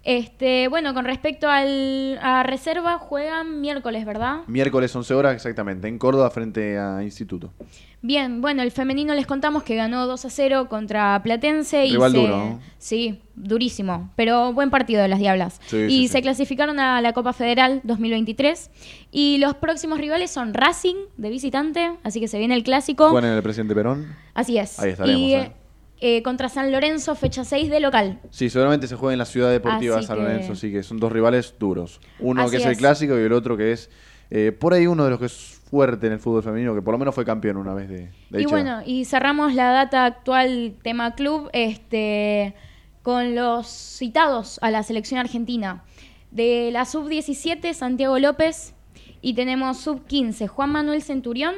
[0.03, 4.39] Este, bueno, con respecto al, a reserva, juegan miércoles, ¿verdad?
[4.47, 7.53] Miércoles 11 horas exactamente, en Córdoba frente a Instituto.
[8.01, 11.85] Bien, bueno, el femenino les contamos que ganó 2 a 0 contra Platense.
[11.85, 12.61] Y Rival se- duro, ¿no?
[12.79, 15.61] Sí, durísimo, pero buen partido de las Diablas.
[15.67, 16.23] Sí, y sí, se sí.
[16.23, 18.71] clasificaron a la Copa Federal 2023.
[19.13, 23.11] Y los próximos rivales son Racing de visitante, así que se viene el clásico.
[23.11, 24.17] Juegan en el presidente Perón.
[24.33, 24.79] Así es.
[24.81, 25.53] Ahí estaremos, Y, eh.
[26.01, 28.21] Eh, contra San Lorenzo, fecha 6 de local.
[28.31, 30.99] Sí, seguramente se juega en la ciudad deportiva de San que- Lorenzo, así que son
[30.99, 32.01] dos rivales duros.
[32.19, 33.91] Uno Así que es, el clásico y el otro que es
[34.31, 36.93] eh, por ahí uno de los que es fuerte en el fútbol femenino, que por
[36.93, 40.75] lo menos fue campeón una vez de, de Y bueno, y cerramos la data actual
[40.83, 42.55] tema club este,
[43.03, 45.85] con los citados a la selección argentina.
[46.31, 48.75] De la sub-17, Santiago López.
[49.23, 51.55] Y tenemos sub-15, Juan Manuel Centurión,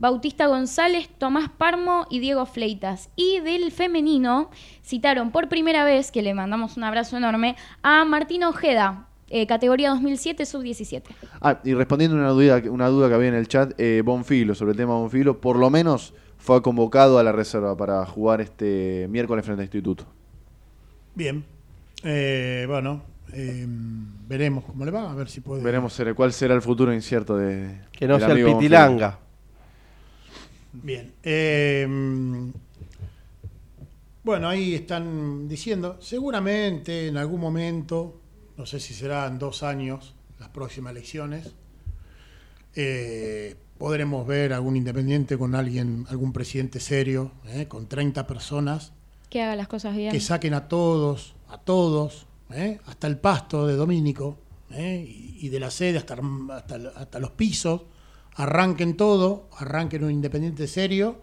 [0.00, 3.10] Bautista González, Tomás Parmo y Diego Fleitas.
[3.16, 4.50] Y del femenino
[4.82, 9.90] citaron por primera vez, que le mandamos un abrazo enorme, a Martín Ojeda, eh, categoría
[9.90, 11.02] 2007, sub-17.
[11.42, 14.70] Ah, y respondiendo una duda, una duda que había en el chat, eh, Bonfilo, sobre
[14.70, 19.44] el tema Bonfilo, por lo menos fue convocado a la reserva para jugar este miércoles
[19.44, 20.06] frente a Instituto.
[21.14, 21.44] Bien.
[22.02, 23.02] Eh, bueno,
[23.34, 23.66] eh,
[24.26, 25.62] veremos cómo le va, a ver si puede.
[25.62, 27.82] Veremos cuál será el futuro incierto de.
[27.92, 29.29] Que no del sea el Bonfilo.
[30.72, 31.12] Bien.
[31.22, 31.86] Eh,
[34.22, 38.20] bueno, ahí están diciendo, seguramente en algún momento,
[38.56, 41.52] no sé si serán dos años las próximas elecciones,
[42.74, 48.92] eh, podremos ver algún independiente con alguien, algún presidente serio, eh, con 30 personas,
[49.30, 50.12] Que haga las cosas bien.
[50.12, 52.78] que saquen a todos, a todos, ¿eh?
[52.86, 54.38] hasta el pasto de Domínico,
[54.70, 56.16] y, y de la sede hasta,
[56.54, 57.82] hasta, hasta los pisos,
[58.34, 61.16] arranquen todo, arranquen un independiente serio,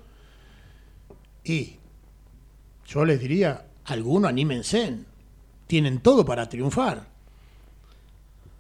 [1.43, 1.77] y
[2.85, 4.99] yo les diría, algunos anímense,
[5.67, 7.07] tienen todo para triunfar,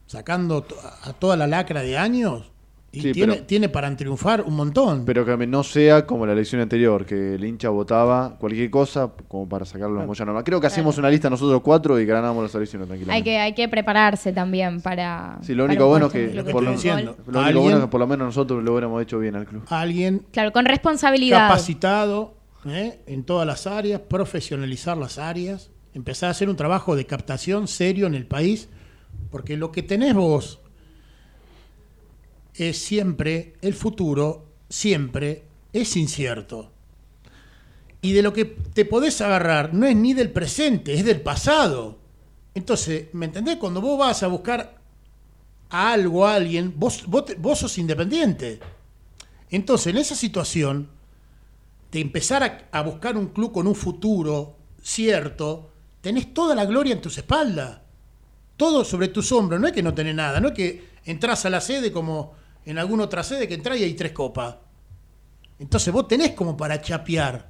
[0.07, 0.65] sacando
[1.03, 2.51] a toda la lacra de años,
[2.97, 5.03] y Sí, tiene, pero- tiene para triunfar un montón.
[5.05, 9.47] Pero que no sea como la elección anterior, que el hincha votaba cualquier cosa como
[9.47, 10.43] para sacarlo a Moyano.
[10.43, 13.29] Creo que hacíamos una lista nosotros cuatro y ganábamos las elecciones tranquilamente.
[13.29, 15.37] Hay que, hay que prepararse también para.
[15.41, 16.27] Sí, lo único que- lo que.
[16.33, 19.63] Lo bueno es que por lo menos nosotros lo hubiéramos hecho bien al club.
[19.69, 21.47] Alguien Claro, con responsabilidad.
[21.47, 22.35] capacitado
[22.65, 22.99] ¿eh?
[23.07, 28.07] en todas las áreas, profesionalizar las áreas, empezar a hacer un trabajo de captación serio
[28.07, 28.69] en el país,
[29.31, 30.59] porque lo que tenés vos
[32.57, 35.43] es siempre, el futuro siempre
[35.73, 36.71] es incierto.
[38.01, 41.99] Y de lo que te podés agarrar no es ni del presente, es del pasado.
[42.53, 43.57] Entonces, ¿me entendés?
[43.57, 44.77] Cuando vos vas a buscar
[45.69, 48.59] a algo, a alguien, vos, vos, sos independiente.
[49.49, 50.89] Entonces, en esa situación,
[51.91, 56.93] de empezar a, a buscar un club con un futuro cierto, tenés toda la gloria
[56.93, 57.79] en tus espaldas.
[58.55, 59.61] Todo sobre tus hombros.
[59.61, 60.39] No es que no tenés nada.
[60.39, 62.33] No es que entras a la sede como
[62.69, 64.55] en alguna otra sede que entras y hay tres copas.
[65.59, 67.47] Entonces vos tenés como para chapear.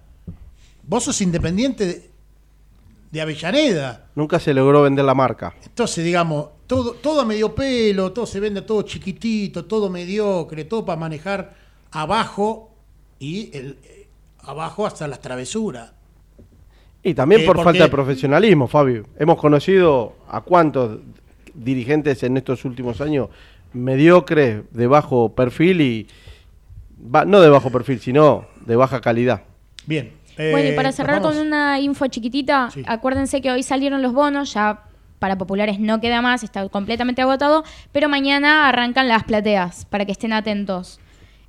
[0.84, 2.10] Vos sos independiente de,
[3.12, 4.08] de Avellaneda.
[4.16, 5.54] Nunca se logró vender la marca.
[5.66, 10.86] Entonces, digamos, todo, todo a medio pelo, todo se vende todo chiquitito, todo mediocre, todo
[10.86, 11.56] para manejar
[11.92, 12.72] abajo
[13.20, 14.08] y el, eh,
[14.42, 15.92] abajo hasta las travesuras.
[17.04, 19.06] Y también Eh, por porque- falta de profesionalismo, Fabio.
[19.18, 21.00] Hemos conocido a cuántos
[21.54, 23.30] dirigentes en estos últimos años
[23.74, 26.08] mediocres, de bajo perfil y...
[26.98, 29.44] ba- no de bajo perfil, sino de baja calidad.
[29.86, 30.14] Bien.
[30.38, 32.84] Bueno, y eh, para cerrar con una info chiquitita, Sí.
[32.86, 34.84] acuérdense que hoy salieron los bonos, ya
[35.18, 40.12] para populares no queda más, está completamente agotado, pero mañana arrancan las plateas, para que
[40.12, 41.00] estén atentos.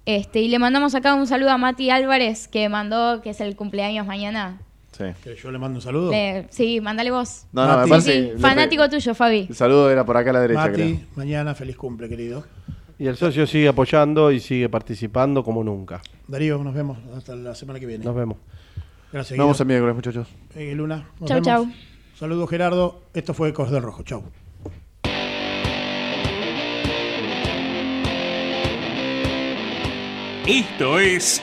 [0.07, 3.57] Este, y le mandamos acá un saludo a Mati Álvarez, que mandó, que es el
[3.57, 4.63] cumpleaños mañana.
[4.99, 5.05] Sí.
[5.23, 6.11] Que yo le mando un saludo.
[6.11, 7.47] Le- sí, mándale vos.
[7.53, 7.91] No, no, me Mati.
[7.91, 9.47] parece Sí, fanático tuyo, Fabi.
[9.49, 10.97] El saludo era por acá a la derecha, Mati, creo.
[11.15, 12.45] mañana feliz cumple, querido.
[12.99, 16.03] Y el socio sigue apoyando y sigue participando como nunca.
[16.27, 18.05] Darío, nos vemos hasta la semana que viene.
[18.05, 18.39] Nos vemos.
[19.13, 20.29] Gracias, Nos vemos el miércoles, muchachos.
[20.57, 21.09] Eh, Luna.
[21.21, 21.47] nos Chau, vemos.
[21.47, 21.67] chau.
[22.19, 23.03] Saludos, Gerardo.
[23.15, 24.03] Esto fue Ecos del Rojo.
[24.03, 24.25] Chau.
[30.47, 31.43] Esto es